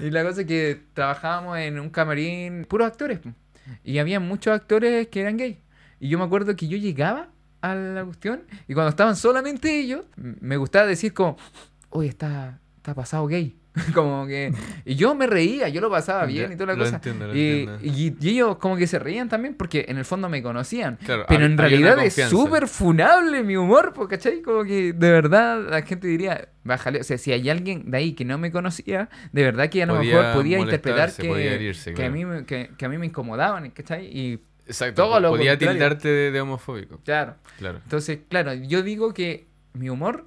Y 0.00 0.10
la 0.10 0.24
cosa 0.24 0.40
es 0.40 0.46
que 0.46 0.80
trabajábamos 0.94 1.58
en 1.58 1.78
un 1.78 1.90
camarín, 1.90 2.64
puros 2.64 2.86
actores. 2.86 3.20
Y 3.84 3.98
había 3.98 4.20
muchos 4.20 4.54
actores 4.54 5.08
que 5.08 5.20
eran 5.20 5.36
gay. 5.36 5.60
Y 6.00 6.08
yo 6.08 6.18
me 6.18 6.24
acuerdo 6.24 6.56
que 6.56 6.68
yo 6.68 6.76
llegaba 6.76 7.28
a 7.60 7.74
la 7.74 8.04
cuestión 8.04 8.42
y 8.68 8.74
cuando 8.74 8.90
estaban 8.90 9.16
solamente 9.16 9.80
ellos, 9.80 10.04
me 10.16 10.56
gustaba 10.56 10.86
decir 10.86 11.12
como, 11.12 11.36
oye, 11.90 12.08
está, 12.08 12.60
está 12.76 12.94
pasado 12.94 13.26
gay. 13.26 13.56
como 13.94 14.26
que... 14.26 14.52
Y 14.84 14.94
yo 14.94 15.14
me 15.14 15.26
reía, 15.26 15.68
yo 15.68 15.80
lo 15.80 15.90
pasaba 15.90 16.24
bien 16.26 16.48
Ya, 16.48 16.54
y 16.54 16.56
toda 16.56 16.72
la 16.74 16.78
cosa. 16.78 16.96
entiendo, 16.96 17.34
y, 17.34 17.68
y- 17.82 18.16
y 18.20 18.28
ellos 18.30 18.56
como 18.56 18.76
que 18.76 18.86
se 18.86 18.98
reían 18.98 19.28
también 19.28 19.54
porque 19.54 19.84
en 19.88 19.98
el 19.98 20.04
fondo 20.04 20.28
me 20.28 20.42
conocían. 20.42 20.96
Claro, 21.04 21.24
Pero 21.28 21.40
hab- 21.42 21.46
en 21.46 21.58
realidad 21.58 21.98
es 22.04 22.14
súper 22.28 22.68
funable 22.68 23.42
mi 23.42 23.56
humor, 23.56 23.92
¿cachai? 24.08 24.40
Como 24.42 24.64
que 24.64 24.92
de 24.92 25.10
verdad 25.10 25.60
la 25.68 25.82
gente 25.82 26.06
diría, 26.08 26.48
bájale. 26.64 27.00
O 27.00 27.04
sea, 27.04 27.18
si 27.18 27.32
hay 27.32 27.48
alguien 27.50 27.90
de 27.90 27.98
ahí 27.98 28.12
que 28.14 28.24
no 28.24 28.38
me 28.38 28.50
conocía, 28.50 29.08
de 29.32 29.42
verdad 29.42 29.68
que 29.68 29.82
a 29.82 29.86
lo 29.86 29.96
mejor 29.96 30.32
podía 30.32 30.58
interpretar 30.58 31.12
que, 31.14 31.28
podía 31.28 31.52
herirse, 31.52 31.92
que, 31.94 32.02
a 32.02 32.06
claro. 32.06 32.12
mí, 32.12 32.24
me- 32.24 32.44
que, 32.46 32.70
que 32.76 32.84
a 32.84 32.88
mí 32.88 32.98
me 32.98 33.06
incomodaban, 33.06 33.70
¿cachai? 33.70 34.06
Y 34.06 34.40
Exacto. 34.66 35.02
todo 35.04 35.20
lo 35.20 35.28
podía 35.30 35.52
contrario. 35.52 35.74
tildarte 35.74 36.08
de, 36.08 36.30
de 36.32 36.40
homofóbico. 36.40 36.98
claro. 37.04 37.34
Claro. 37.58 37.78
Entonces, 37.84 38.18
claro, 38.28 38.52
yo 38.54 38.82
digo 38.82 39.14
que 39.14 39.46
mi 39.74 39.88
humor 39.90 40.26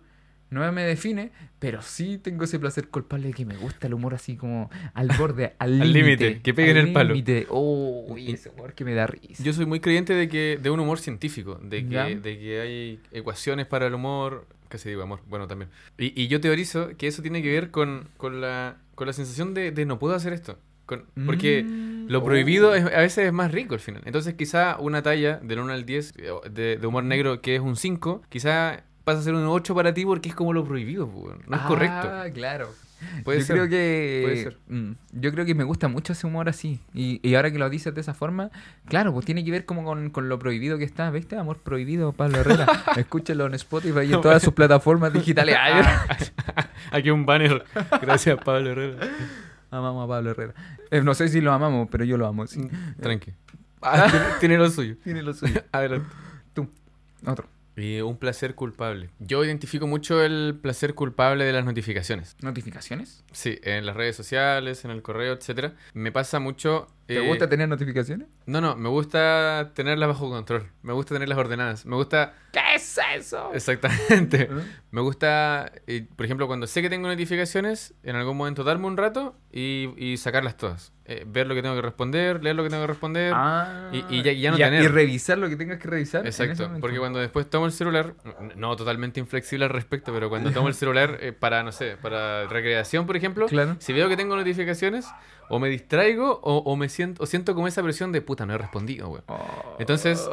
no 0.52 0.72
me 0.72 0.84
define, 0.84 1.32
pero 1.60 1.82
sí 1.82 2.18
tengo 2.18 2.44
ese 2.46 2.58
placer 2.60 2.88
culpable 2.88 3.28
de 3.28 3.34
que 3.34 3.46
me 3.46 3.56
gusta 3.58 3.88
el 3.88 3.94
humor 3.94 4.14
así 4.16 4.36
como 4.36 4.70
al 4.94 5.10
borde, 5.18 5.54
al 5.60 5.92
límite. 5.94 6.42
que 6.42 6.54
pegue 6.54 6.72
en 6.72 6.78
al 6.78 6.88
el 6.88 6.94
palo. 6.94 7.10
límite. 7.14 7.46
Oh, 7.50 8.16
y 8.18 8.32
ese 8.32 8.50
humor 8.50 8.74
que 8.74 8.84
me 8.86 8.94
da 8.94 9.08
risa. 9.08 9.44
Yo 9.44 9.54
soy 9.54 9.66
muy 9.66 9.80
creyente 9.80 10.14
de 10.14 10.28
que 10.30 10.58
de 10.62 10.70
un 10.70 10.80
humor 10.80 11.00
científico, 11.00 11.60
de 11.64 11.88
Ya. 11.88 12.08
que, 12.08 12.16
de 12.18 12.40
que 12.40 12.62
hay 12.62 13.00
ecuaciones 13.12 13.68
para 13.68 13.88
el 13.88 13.94
humor, 13.94 14.48
casi 14.70 14.90
digo 14.90 15.04
amor, 15.04 15.22
bueno 15.28 15.48
también. 15.48 15.70
Y, 15.98 16.20
y 16.20 16.28
yo 16.28 16.40
teorizo 16.42 16.90
que 16.98 17.08
eso 17.08 17.22
tiene 17.22 17.42
que 17.42 17.52
ver 17.52 17.70
con, 17.72 18.08
con, 18.18 18.42
la, 18.42 18.78
con 18.96 19.08
la 19.08 19.14
sensación 19.14 19.54
de, 19.54 19.72
de 19.72 19.86
no 19.86 20.00
puedo 20.00 20.16
hacer 20.16 20.34
esto. 20.34 20.58
Con- 20.86 21.06
porque 21.28 21.62
Mm, 21.64 22.08
lo 22.10 22.20
oh. 22.20 22.24
prohibido 22.24 22.74
es- 22.74 22.84
a 22.84 23.02
veces 23.02 23.28
es 23.28 23.34
más 23.34 23.52
rico 23.52 23.76
al 23.76 23.80
final. 23.80 24.02
Entonces 24.06 24.34
quizá 24.34 24.78
una 24.80 25.04
talla 25.04 25.38
del 25.44 25.60
1 25.60 25.72
al 25.74 25.86
10 25.86 26.14
eh, 26.18 26.30
de, 26.50 26.78
de 26.78 26.88
humor 26.88 27.04
negro 27.04 27.42
que 27.42 27.54
es 27.56 27.62
un 27.62 27.76
5, 27.76 28.24
quizá 28.30 28.84
pasa 29.10 29.20
a 29.20 29.24
ser 29.24 29.34
un 29.34 29.46
8 29.46 29.74
para 29.76 29.94
ti 29.94 30.06
porque 30.06 30.30
es 30.30 30.36
como 30.36 30.54
lo 30.54 30.64
prohibido, 30.66 31.10
no 31.48 31.56
es 31.56 31.62
correcto. 31.64 32.08
Ah, 32.12 32.26
claro. 32.34 32.70
Puede 33.24 33.40
yo 33.40 33.46
ser. 33.46 33.56
creo 33.56 33.70
que 33.70 34.20
puede 34.26 34.44
ser. 34.44 34.58
mm, 34.68 34.92
yo 35.22 35.32
creo 35.32 35.46
que 35.46 35.56
me 35.56 35.64
gusta 35.64 35.88
mucho 35.88 36.12
ese 36.12 36.28
humor 36.28 36.50
así 36.50 36.80
y, 36.94 37.22
y 37.26 37.36
ahora 37.36 37.50
que 37.50 37.58
lo 37.58 37.70
dices 37.70 37.96
de 37.96 38.02
esa 38.02 38.14
forma 38.14 38.52
claro 38.90 39.14
pues 39.14 39.26
tiene 39.26 39.46
que 39.46 39.52
ver 39.52 39.64
como 39.64 39.86
con, 39.86 40.10
con 40.10 40.28
lo 40.28 40.38
prohibido 40.38 40.78
que 40.78 40.84
está 40.84 41.10
¿viste? 41.10 41.38
amor 41.38 41.60
prohibido 41.60 42.12
Pablo 42.12 42.40
Herrera 42.40 42.68
escúchelo 42.98 43.46
en 43.46 43.54
Spotify 43.54 44.02
y 44.02 44.14
en 44.14 44.20
todas 44.20 44.44
sus 44.44 44.52
plataformas 44.54 45.14
digitales 45.14 45.56
Ay, 45.62 45.82
Aquí 46.92 47.10
un 47.10 47.26
banner. 47.26 47.64
Gracias, 48.02 48.38
Pablo 48.44 48.70
Herrera. 48.72 48.98
amamos 49.72 50.04
a 50.04 50.08
Pablo 50.10 50.32
Herrera 50.32 50.54
Eh, 50.92 51.02
no 51.02 51.14
sé 51.14 51.30
si 51.30 51.40
lo 51.40 51.54
amamos 51.54 51.88
pero 51.90 52.04
yo 52.04 52.18
lo 52.18 52.28
amo 52.28 52.48
sí. 52.48 52.68
Tranqui. 53.02 53.32
Ah, 53.82 54.08
tiene, 54.12 54.26
tiene 54.42 54.58
lo 54.58 54.70
suyo. 54.70 54.98
tiene 55.02 55.22
lo 55.24 55.34
suyo 55.34 55.62
Adelante. 55.72 56.06
tú 56.54 56.68
otro 57.26 57.48
Y 57.80 58.02
un 58.02 58.18
placer 58.18 58.56
culpable. 58.56 59.10
Yo 59.20 59.44
identifico 59.44 59.88
mucho 59.88 60.24
el 60.24 60.60
placer 60.62 60.96
culpable 60.96 61.46
de 61.46 61.54
las 61.54 61.64
notificaciones. 61.66 62.36
notificaciones 62.42 63.24
Sí, 63.32 63.60
en 63.64 63.86
las 63.86 63.96
redes 63.96 64.16
sociales, 64.16 64.84
en 64.86 64.92
el 64.92 65.02
correo, 65.02 65.34
etcétera. 65.34 65.76
Me 65.94 66.12
pasa 66.12 66.40
mucho. 66.40 66.88
¿Te 67.16 67.24
eh, 67.24 67.28
gusta 67.28 67.50
tener 67.50 67.68
notificaciones? 67.68 68.28
No, 68.46 68.62
no, 68.62 68.76
me 68.76 68.90
gusta 68.90 69.72
tenerlas 69.74 70.10
bajo 70.10 70.30
control. 70.30 70.70
Me 70.82 70.94
gusta 70.94 71.16
tenerlas 71.16 71.38
ordenadas. 71.38 71.86
Me 71.86 71.96
gusta. 71.96 72.34
¿qué 72.52 72.60
es 72.76 73.00
eso? 73.16 73.52
Exactamente. 73.54 74.44
¿Eh? 74.44 74.50
Me 74.92 75.02
gusta, 75.02 75.72
eh, 75.86 76.08
por 76.16 76.26
ejemplo, 76.26 76.48
cuando 76.48 76.66
sé 76.66 76.82
que 76.82 76.90
tengo 76.90 77.08
notificaciones, 77.08 77.94
en 78.02 78.16
algún 78.16 78.36
momento 78.38 78.64
darme 78.64 78.88
un 78.88 78.98
rato 78.98 79.36
y, 79.52 79.94
y 79.98 80.18
sacarlas 80.18 80.58
todas. 80.58 80.94
Eh, 81.06 81.26
ver 81.28 81.46
lo 81.48 81.54
que 81.54 81.62
tengo 81.62 81.76
que 81.76 81.82
responder, 81.84 82.44
leer 82.44 82.56
lo 82.56 82.64
que 82.64 82.70
tengo 82.70 82.84
que 82.84 82.88
responder. 82.88 83.34
Ah, 83.36 83.90
y- 83.92 84.04
y 84.10 84.24
ya- 84.24 84.32
ya 84.34 84.50
no 84.52 84.58
y, 84.58 84.60
tener. 84.62 84.84
y 84.84 84.88
revisar 84.88 85.38
lo 85.38 85.48
que 85.50 85.56
tengas 85.56 85.78
que 85.80 85.88
revisar 85.88 86.26
Exacto, 86.26 86.72
porque 86.82 86.98
cuando 86.98 87.20
después 87.20 87.48
tomo 87.50 87.66
el 87.68 87.72
celular, 87.72 88.16
no 88.56 88.76
totalmente 88.76 89.20
inflexible 89.20 89.66
al 89.66 89.72
respecto, 89.72 90.12
pero 90.14 90.30
cuando 90.30 90.52
tomo 90.52 90.68
el 90.68 90.74
celular 90.74 91.20
para, 91.40 91.62
no 91.64 91.72
sé, 91.72 91.98
para 92.02 92.48
recreación, 92.48 93.06
por 93.06 93.16
ejemplo, 93.16 93.46
Claro. 93.48 93.76
si 93.80 93.94
veo 93.94 94.10
que 94.10 94.18
tengo 94.18 94.36
notificaciones, 94.36 95.08
o 95.50 95.60
me 95.60 95.70
distraigo 95.70 96.40
o, 96.44 96.58
o 96.58 96.76
me 96.76 96.90
siento, 96.90 97.24
o 97.24 97.26
siento 97.26 97.56
como 97.56 97.68
esa 97.68 97.82
presión 97.84 98.12
de 98.12 98.22
puta, 98.22 98.46
no 98.46 98.54
he 98.54 98.58
respondido, 98.58 99.10
weón. 99.10 99.24
Entonces, 99.80 100.28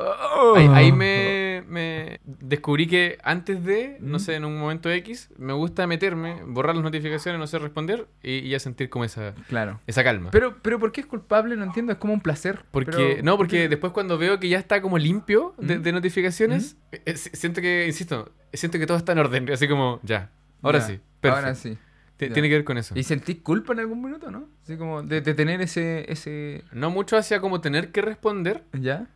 Ahí, 0.57 0.69
ahí 0.73 0.93
me, 0.93 1.65
me 1.69 2.21
descubrí 2.25 2.87
que 2.87 3.19
antes 3.23 3.65
de, 3.65 3.97
no 4.01 4.19
sé, 4.19 4.35
en 4.35 4.45
un 4.45 4.59
momento 4.59 4.91
X, 4.91 5.31
me 5.39 5.53
gusta 5.53 5.87
meterme, 5.87 6.43
borrar 6.47 6.75
las 6.75 6.85
notificaciones, 6.85 7.39
no 7.39 7.47
sé 7.47 7.59
responder 7.59 8.07
y, 8.23 8.33
y 8.35 8.49
ya 8.51 8.59
sentir 8.59 8.89
como 8.91 9.05
esa, 9.05 9.35
Claro. 9.49 9.81
esa 9.87 10.05
calma. 10.05 10.31
Pero, 10.31 10.57
pero 10.63 10.79
¿por 10.79 10.93
qué 10.93 11.01
es 11.01 11.07
culpable? 11.07 11.57
No 11.57 11.65
entiendo, 11.65 11.93
es 11.93 11.99
como 11.99 12.13
un 12.13 12.21
placer. 12.21 12.65
Porque, 12.71 12.91
Pero- 12.93 13.23
no, 13.23 13.37
porque 13.37 13.69
después 13.69 13.93
cuando 13.93 14.19
veo 14.19 14.39
que 14.39 14.49
ya 14.49 14.59
está 14.59 14.81
como 14.83 14.99
limpio 14.99 15.55
de, 15.59 15.79
¿Mm? 15.79 15.83
de 15.83 15.93
notificaciones, 15.93 16.77
eh, 16.93 17.17
si- 17.17 17.31
siento 17.31 17.61
que, 17.61 17.87
insisto, 17.87 18.33
siento 18.53 18.79
que 18.79 18.87
todo 18.87 18.97
está 18.97 19.13
en 19.13 19.19
orden, 19.19 19.51
así 19.53 19.67
como, 19.69 20.01
ya, 20.03 20.31
ahora 20.63 20.79
Ya, 20.81 20.87
sí, 20.87 21.01
perfecto. 21.21 21.47
Ahora 21.47 21.55
sí. 21.55 21.79
Tiene 22.17 22.49
que 22.49 22.55
ver 22.55 22.65
con 22.65 22.79
eso. 22.79 22.95
¿Y 22.99 23.03
sentís 23.03 23.37
culpa 23.43 23.73
en 23.75 23.81
algún 23.81 24.03
minuto, 24.03 24.31
no? 24.31 24.49
Así 24.63 24.77
como 24.77 25.03
de, 25.03 25.21
de 25.21 25.35
tener 25.35 25.61
ese, 25.61 26.11
ese... 26.11 26.65
No 26.73 26.91
mucho 26.91 27.17
hacia 27.17 27.41
como 27.41 27.61
tener 27.61 27.93
que 27.93 28.01
responder 28.01 28.65
¿Ya? 28.73 29.07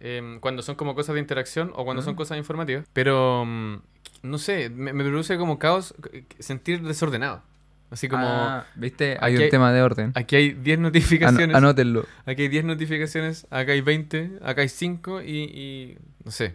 em, 0.00 0.38
cuando 0.40 0.62
son 0.62 0.74
como 0.76 0.94
cosas 0.94 1.14
de 1.14 1.20
interacción 1.20 1.72
o 1.74 1.84
cuando 1.84 2.02
son 2.02 2.12
Ah. 2.12 2.16
cosas 2.16 2.36
informativas. 2.38 2.84
Pero, 2.92 3.44
mm, 3.46 3.76
no 4.24 4.36
sé, 4.38 4.68
me, 4.68 4.92
me 4.92 5.02
produce 5.04 5.38
como 5.38 5.58
caos 5.58 5.94
eh, 6.12 6.24
sentir 6.40 6.82
desordenado. 6.82 7.42
Así 7.90 8.08
como, 8.08 8.26
Ah, 8.26 8.66
¿Viste? 8.74 9.16
Hay 9.20 9.36
un 9.36 9.42
hay- 9.42 9.50
tema 9.50 9.72
de 9.72 9.82
orden. 9.82 10.12
aquí 10.14 10.36
hay 10.36 10.50
10 10.52 10.78
Ano- 10.78 10.88
notificaciones. 10.88 11.56
anótenlo. 11.56 12.06
Aquí 12.26 12.42
hay 12.42 12.48
10 12.48 12.64
notificaciones, 12.64 13.46
acá 13.50 13.72
hay 13.72 13.80
20, 13.82 14.38
acá 14.42 14.62
hay 14.62 14.68
5 14.68 15.20
y, 15.22 15.26
y 15.44 15.98
no 16.24 16.30
sé, 16.30 16.54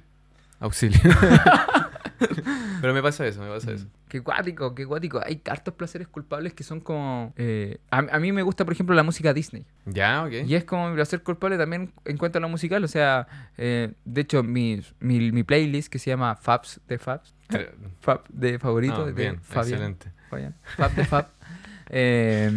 auxilio. 0.59 0.99
Pero 2.81 2.93
me 2.93 3.01
pasa 3.01 3.25
eso, 3.27 3.41
me 3.41 3.49
pasa 3.49 3.71
eso. 3.71 3.85
Qué 4.07 4.19
guático, 4.19 4.73
qué 4.73 4.85
guático. 4.85 5.19
Hay 5.23 5.41
hartos 5.49 5.73
placeres 5.73 6.07
culpables 6.07 6.53
que 6.53 6.63
son 6.63 6.79
como... 6.79 7.33
eh, 7.35 7.79
a, 7.91 7.97
a 7.97 8.19
mí 8.19 8.31
me 8.31 8.41
gusta, 8.41 8.63
por 8.63 8.73
ejemplo, 8.73 8.95
la 8.95 9.03
música 9.03 9.33
Disney. 9.33 9.65
Ya, 9.85 10.23
ok. 10.23 10.31
Y 10.47 10.55
es 10.55 10.63
como 10.63 10.87
mi 10.89 10.95
placer 10.95 11.21
culpable 11.23 11.57
también 11.57 11.91
en 12.05 12.17
cuanto 12.17 12.37
a 12.37 12.41
lo 12.41 12.47
musical. 12.47 12.83
O 12.83 12.87
sea, 12.87 13.27
eh, 13.57 13.93
de 14.05 14.21
hecho, 14.21 14.43
mi, 14.43 14.81
mi, 14.99 15.31
mi 15.33 15.43
playlist 15.43 15.91
que 15.91 15.99
se 15.99 16.09
llama 16.09 16.35
Fabs 16.37 16.79
de 16.87 16.97
Fabs. 16.97 17.35
Pero- 17.49 17.71
Fab 18.01 18.23
de 18.29 18.59
favorito 18.59 18.99
no, 18.99 19.05
de 19.07 19.11
bien, 19.13 19.41
Fabián. 19.41 19.73
excelente. 19.91 20.11
Fab 20.77 20.95
de 20.95 21.05
Fab. 21.05 21.27
Eh, 21.89 22.49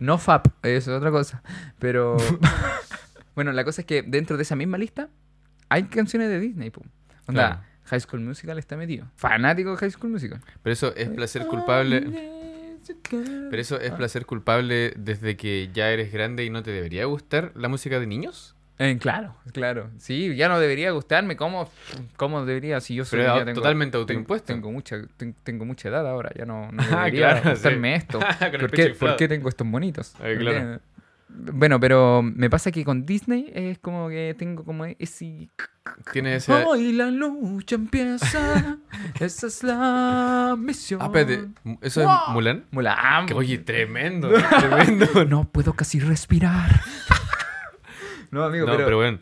no 0.00 0.18
Fab, 0.18 0.42
eso 0.64 0.90
es 0.92 0.96
otra 0.98 1.12
cosa. 1.12 1.40
Pero 1.78 2.16
bueno, 3.36 3.52
la 3.52 3.64
cosa 3.64 3.82
es 3.82 3.86
que 3.86 4.02
dentro 4.02 4.36
de 4.36 4.42
esa 4.42 4.56
misma 4.56 4.76
lista 4.78 5.08
hay 5.68 5.84
canciones 5.84 6.28
de 6.28 6.40
Disney. 6.40 6.70
Pum. 6.70 6.82
Onda, 7.28 7.46
Claro. 7.48 7.69
High 7.90 8.00
School 8.00 8.20
Musical 8.20 8.58
está 8.58 8.76
metido. 8.76 9.06
Fanático 9.16 9.70
de 9.72 9.76
High 9.76 9.90
School 9.90 10.10
Musical. 10.12 10.40
Pero 10.62 10.72
eso 10.72 10.94
es 10.96 11.08
placer 11.08 11.46
culpable. 11.46 12.06
Pero 13.10 13.60
eso 13.62 13.78
es 13.80 13.92
placer 13.92 14.26
culpable 14.26 14.92
desde 14.96 15.36
que 15.36 15.70
ya 15.72 15.90
eres 15.90 16.12
grande 16.12 16.44
y 16.44 16.50
no 16.50 16.62
te 16.62 16.70
debería 16.70 17.04
gustar 17.04 17.52
la 17.54 17.68
música 17.68 18.00
de 18.00 18.06
niños. 18.06 18.56
Eh, 18.78 18.96
claro, 18.98 19.36
claro. 19.52 19.90
Sí, 19.98 20.34
ya 20.36 20.48
no 20.48 20.58
debería 20.58 20.90
gustarme. 20.92 21.36
¿Cómo, 21.36 21.68
cómo 22.16 22.46
debería? 22.46 22.80
Si 22.80 22.94
yo 22.94 23.04
soy 23.04 23.18
Pero 23.20 23.36
ya 23.36 23.44
tengo- 23.44 23.60
totalmente 23.60 23.92
tengo- 23.92 24.00
autoimpuesto. 24.04 24.54
Tengo 24.54 24.72
mucha, 24.72 24.96
ten- 25.18 25.34
tengo 25.44 25.66
mucha 25.66 25.90
edad 25.90 26.06
ahora, 26.08 26.30
ya 26.34 26.46
no, 26.46 26.72
no 26.72 26.82
Ah, 26.90 27.04
debería 27.04 27.32
claro, 27.42 27.50
gustarme 27.50 27.90
sí. 27.96 27.98
esto. 28.06 28.18
¿Por 28.58 28.70
qué, 28.70 28.86
por 28.98 29.16
qué 29.16 29.28
tengo 29.28 29.50
estos 29.50 29.68
bonitos? 29.68 30.14
Ah, 30.18 30.28
claro. 30.38 30.80
Bueno, 31.32 31.80
pero 31.80 32.22
me 32.22 32.50
pasa 32.50 32.70
que 32.70 32.84
con 32.84 33.06
Disney 33.06 33.50
es 33.54 33.78
como 33.78 34.08
que 34.08 34.34
tengo 34.38 34.64
como 34.64 34.84
ese... 34.84 35.48
Tienes 36.12 36.42
ese. 36.48 36.52
Hoy 36.64 36.92
la 36.92 37.10
lucha 37.10 37.74
empieza, 37.76 38.78
esa 39.20 39.46
es 39.46 39.62
la 39.62 40.54
misión. 40.58 41.00
Ah, 41.02 41.06
espérate, 41.06 41.48
¿eso 41.80 42.02
Wow. 42.02 42.10
es 42.12 42.32
Mulan? 42.34 42.64
Mulan. 42.70 43.26
Que, 43.26 43.34
oye, 43.34 43.58
tremendo, 43.58 44.30
tremendo. 44.30 45.24
No 45.28 45.44
puedo 45.48 45.72
casi 45.72 45.98
respirar. 46.00 46.80
no, 48.30 48.44
amigo, 48.44 48.66
No, 48.66 48.72
pero... 48.72 48.84
pero, 48.84 48.96
bueno. 48.98 49.18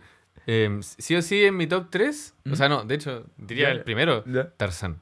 em, 0.47 0.83
sí 0.83 1.15
o 1.17 1.23
sí 1.23 1.45
en 1.45 1.57
mi 1.57 1.67
top 1.67 1.87
3. 1.91 2.35
¿Mm? 2.45 2.53
O 2.53 2.57
sea, 2.57 2.69
no, 2.69 2.85
de 2.85 2.95
hecho, 2.97 3.27
diría 3.37 3.71
el 3.71 3.83
primero. 3.83 4.25
Tarzan. 4.57 4.99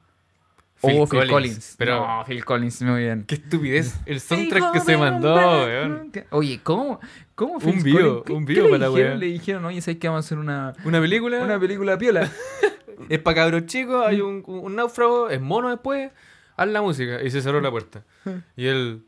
Oh, 0.81 1.07
Phil 1.07 1.27
Collins. 1.27 1.75
Pero 1.77 2.05
No, 2.05 2.23
Phil 2.25 2.45
Collins, 2.45 2.81
muy 2.83 3.01
bien. 3.03 3.23
qué 3.27 3.35
estupidez. 3.35 3.95
El 4.05 4.19
soundtrack 4.19 4.73
que 4.73 4.79
se 4.81 4.95
mandó, 4.97 5.35
weón. 5.35 6.11
Oye, 6.31 6.59
¿cómo? 6.63 6.99
¿Cómo 7.35 7.53
Un 7.55 7.61
Phil 7.61 7.83
vivo, 7.83 7.97
Collins? 7.99 8.23
¿Qué- 8.25 8.33
un 8.33 8.45
qué 8.45 8.53
vivo 8.53 8.65
le 8.65 8.69
para 8.71 8.79
la 8.79 8.87
dijeron? 8.89 9.09
wea. 9.11 9.17
Le 9.19 9.25
dijeron, 9.27 9.65
oye, 9.65 9.81
¿sabes 9.81 9.99
que 9.99 10.07
vamos 10.07 10.23
a 10.23 10.27
hacer 10.27 10.37
una, 10.37 10.73
Una 10.85 10.99
película. 11.01 11.39
una 11.43 11.59
película 11.59 11.97
piola? 11.97 12.29
Es 13.09 13.19
para 13.19 13.35
cabros 13.35 13.67
chicos, 13.67 14.03
hay 14.07 14.21
un, 14.21 14.43
un 14.47 14.75
náufrago, 14.75 15.29
es 15.29 15.39
mono 15.39 15.69
después, 15.69 16.11
haz 16.55 16.67
la 16.67 16.81
música. 16.81 17.21
Y 17.21 17.29
se 17.29 17.41
cerró 17.43 17.61
la 17.61 17.69
puerta. 17.69 18.03
Y 18.55 18.65
él, 18.65 19.03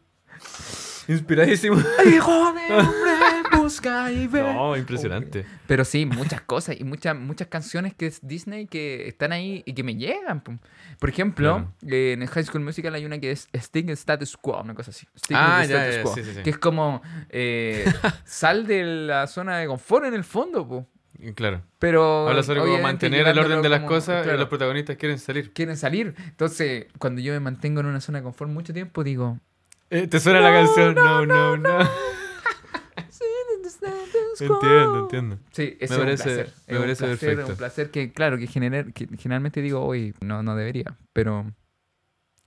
inspiradísimo. 1.08 1.78
Hijo 2.06 2.54
de 2.54 2.74
hombre, 2.76 3.12
No, 4.54 4.76
impresionante. 4.78 5.46
Pero 5.68 5.86
sí, 5.86 6.06
muchas 6.06 6.42
cosas 6.42 6.80
y 6.80 6.84
muchas 6.84 7.16
muchas 7.16 7.48
canciones 7.48 7.94
que 7.94 8.08
es 8.08 8.20
Disney 8.26 8.68
que 8.68 9.08
están 9.08 9.32
ahí 9.32 9.64
y 9.66 9.74
que 9.74 9.84
me 9.84 9.96
llegan. 9.96 10.42
Por 10.42 11.10
ejemplo, 11.10 11.72
eh, 11.88 12.14
en 12.20 12.26
High 12.26 12.44
School 12.46 12.62
Musical 12.64 12.94
hay 12.96 13.06
una 13.06 13.20
que 13.20 13.32
es 13.32 13.48
Sting 13.54 13.90
Status 13.90 14.36
Quo, 14.38 14.62
una 14.62 14.74
cosa 14.74 14.92
así. 14.92 15.08
Sting 15.16 15.36
Ah, 15.38 15.64
ya, 15.66 15.88
Status 15.88 15.96
ya, 15.96 16.02
Quo, 16.04 16.16
sí, 16.16 16.24
sí, 16.24 16.32
sí. 16.36 16.44
Que 16.44 16.50
es 16.50 16.58
como 16.58 17.02
eh, 17.30 17.86
sal 18.26 18.68
de 18.68 18.84
la 18.84 19.28
zona 19.28 19.58
de 19.58 19.68
confort 19.68 20.06
en 20.06 20.14
el 20.14 20.24
fondo, 20.24 20.68
po. 20.68 20.88
Y 21.22 21.34
Claro. 21.34 21.62
pero 21.80 22.30
Habla 22.30 22.44
sobre 22.44 22.62
cómo 22.62 22.80
mantener 22.80 23.28
el 23.28 23.38
orden 23.38 23.62
de 23.62 23.68
las 23.70 23.80
como- 23.82 23.90
cosas 23.90 24.24
claro, 24.24 24.38
y 24.38 24.40
los 24.40 24.48
protagonistas 24.50 24.96
quieren 24.96 25.20
salir. 25.20 25.52
quieren 25.52 25.76
salir. 25.76 26.16
Entonces, 26.28 26.86
cuando 26.98 27.20
yo 27.22 27.34
me 27.34 27.42
mantengo 27.42 27.82
en 27.82 27.88
una 27.88 28.00
zona 28.00 28.20
de 28.20 28.24
confort 28.24 28.50
mucho 28.52 28.74
tiempo, 28.74 29.04
digo, 29.04 29.38
Eh, 29.90 30.08
¿Te 30.08 30.20
suena 30.20 30.40
la 30.40 30.52
canción? 30.52 30.94
No, 30.96 31.26
no, 31.26 31.58
no. 31.58 31.78
Entiendo, 34.46 35.00
entiendo. 35.00 35.40
Sí, 35.52 35.78
Me 35.80 35.86
es 35.86 35.92
parece- 35.92 36.02
un 36.30 36.36
placer. 36.36 36.54
me 36.68 36.74
es 36.76 36.80
parece 36.80 37.04
un 37.04 37.10
placer, 37.10 37.30
perfecto. 37.30 37.52
un 37.52 37.58
placer 37.58 37.92
que, 37.92 38.12
claro, 38.14 38.38
que, 38.38 38.48
gener- 38.48 38.94
que 38.94 39.08
generalmente 39.18 39.62
digo, 39.62 39.82
hoy 39.86 40.14
no, 40.22 40.44
no 40.44 40.56
debería, 40.56 40.96
pero 41.14 41.52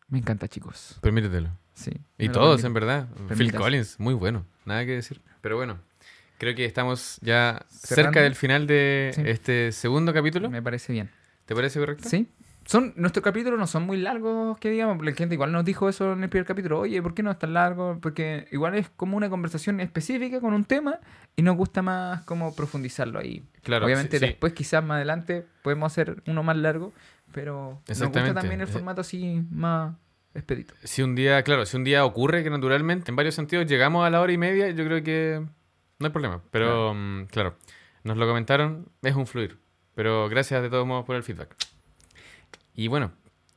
me 0.09 0.18
encanta, 0.18 0.48
chicos. 0.48 0.98
Permítetelo. 1.00 1.50
Sí. 1.74 1.90
Y 2.18 2.28
todos, 2.28 2.62
en 2.64 2.74
verdad. 2.74 3.09
Phil. 3.37 3.52
Collins, 3.55 3.98
muy 3.98 4.14
bueno. 4.14 4.44
Nada 4.66 4.85
que 4.85 4.92
decir. 4.92 5.20
Pero 5.40 5.57
bueno, 5.57 5.81
creo 6.38 6.55
que 6.55 6.64
estamos 6.66 7.18
ya 7.22 7.64
Cerrando. 7.68 8.11
cerca 8.12 8.20
del 8.22 8.35
final 8.35 8.66
de 8.66 9.12
Sí. 9.14 9.22
este 9.24 9.72
segundo 9.72 10.12
capítulo. 10.12 10.50
Me 10.50 10.62
parece 10.62 10.92
bien. 10.92 11.11
¿Te 11.46 11.55
parece 11.55 11.81
correcto? 11.81 12.09
¿Sí? 12.09 12.28
Son, 12.64 12.92
nuestros 12.96 13.25
capítulos 13.25 13.59
no 13.59 13.66
son 13.66 13.85
muy 13.85 13.96
largos, 13.96 14.59
que 14.59 14.70
digamos, 14.70 15.05
la 15.05 15.12
gente 15.12 15.35
igual 15.35 15.53
nos 15.53 15.64
dijo 15.64 15.88
eso 15.88 16.12
en 16.12 16.22
el 16.22 16.29
primer 16.29 16.46
capítulo, 16.46 16.81
oye, 16.81 17.03
¿por 17.03 17.14
qué 17.14 17.22
no 17.22 17.31
es 17.31 17.38
tan 17.38 17.55
largo? 17.55 17.98
Porque 18.01 18.46
igual 18.53 18.75
es 18.75 18.88
como 18.90 19.16
una 19.16 19.29
conversación 19.29 19.81
específica 19.81 20.40
con 20.40 20.55
un 20.55 20.64
tema 20.64 21.01
y 21.37 21.42
nos 21.42 21.57
gusta 21.57 21.83
más 21.83 22.22
como 22.25 22.55
profundizarlo 22.55 23.18
ahí. 23.18 23.42
Claro. 23.62 23.87
Obviamente 23.87 24.18
sí, 24.18 24.25
sí. 24.25 24.31
después 24.31 24.53
quizás 24.53 24.85
más 24.85 24.96
adelante 24.96 25.44
podemos 25.62 25.92
hacer 25.92 26.22
uno 26.27 26.42
más 26.42 26.57
largo, 26.57 26.92
pero 27.33 27.81
nos 27.88 28.01
gusta 28.01 28.35
también 28.35 28.61
el 28.61 28.68
Eh, 28.68 28.72
formato 28.72 29.01
así 29.01 29.42
más 29.51 29.94
expedito. 30.35 30.75
Si 30.85 31.03
un 31.03 31.14
día, 31.14 31.42
claro, 31.42 31.66
si 31.66 31.77
un 31.77 31.85
día 31.85 32.05
ocurre 32.05 32.42
que 32.42 32.51
naturalmente, 32.51 33.11
en 33.11 33.16
varios 33.16 33.35
sentidos, 33.35 33.66
llegamos 33.66 34.07
a 34.07 34.11
la 34.11 34.20
hora 34.20 34.33
y 34.33 34.38
media, 34.38 34.70
yo 34.70 34.85
creo 34.85 35.03
que 35.03 35.44
no 35.98 36.07
hay 36.07 36.12
problema. 36.12 36.42
Pero, 36.51 36.94
mm, 36.94 37.27
claro, 37.27 37.57
nos 38.05 38.16
lo 38.16 38.27
comentaron, 38.27 38.88
es 39.03 39.14
un 39.14 39.27
fluir. 39.27 39.59
Pero 39.94 40.29
gracias 40.29 40.62
de 40.62 40.70
todos 40.70 40.87
modos 40.87 41.05
por 41.05 41.16
el 41.16 41.22
feedback. 41.22 41.55
Y 42.75 42.89
bueno, 42.89 43.13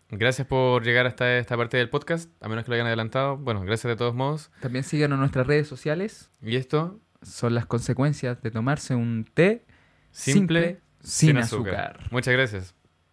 gracias 0.10 0.48
por 0.48 0.84
llegar 0.84 1.06
hasta 1.06 1.38
esta 1.38 1.56
parte 1.58 1.78
del 1.78 1.90
podcast, 1.90 2.32
a 2.42 2.50
menos 2.50 2.66
que 2.66 2.72
lo 2.72 2.76
hayan 2.76 2.88
adelantado. 2.88 3.38
Bueno, 3.38 3.62
gracias 3.62 3.90
de 3.90 3.96
todos 3.96 4.14
modos. 4.14 4.52
También 4.60 4.84
síganos 4.84 5.16
en 5.16 5.22
nuestras 5.22 5.48
redes 5.48 5.68
sociales. 5.68 6.32
Y 6.42 6.56
esto, 6.56 7.00
Son 7.22 7.56
las 7.56 7.66
consecuencias 7.66 8.42
de 8.42 8.52
tomarse 8.52 8.94
un 8.94 9.26
té 9.34 9.66
simple, 10.12 10.82
simple, 10.82 10.82
sin, 11.02 11.38
azúcar. 11.38 12.00
Muchas 12.12 12.34
gracias. 12.34 12.75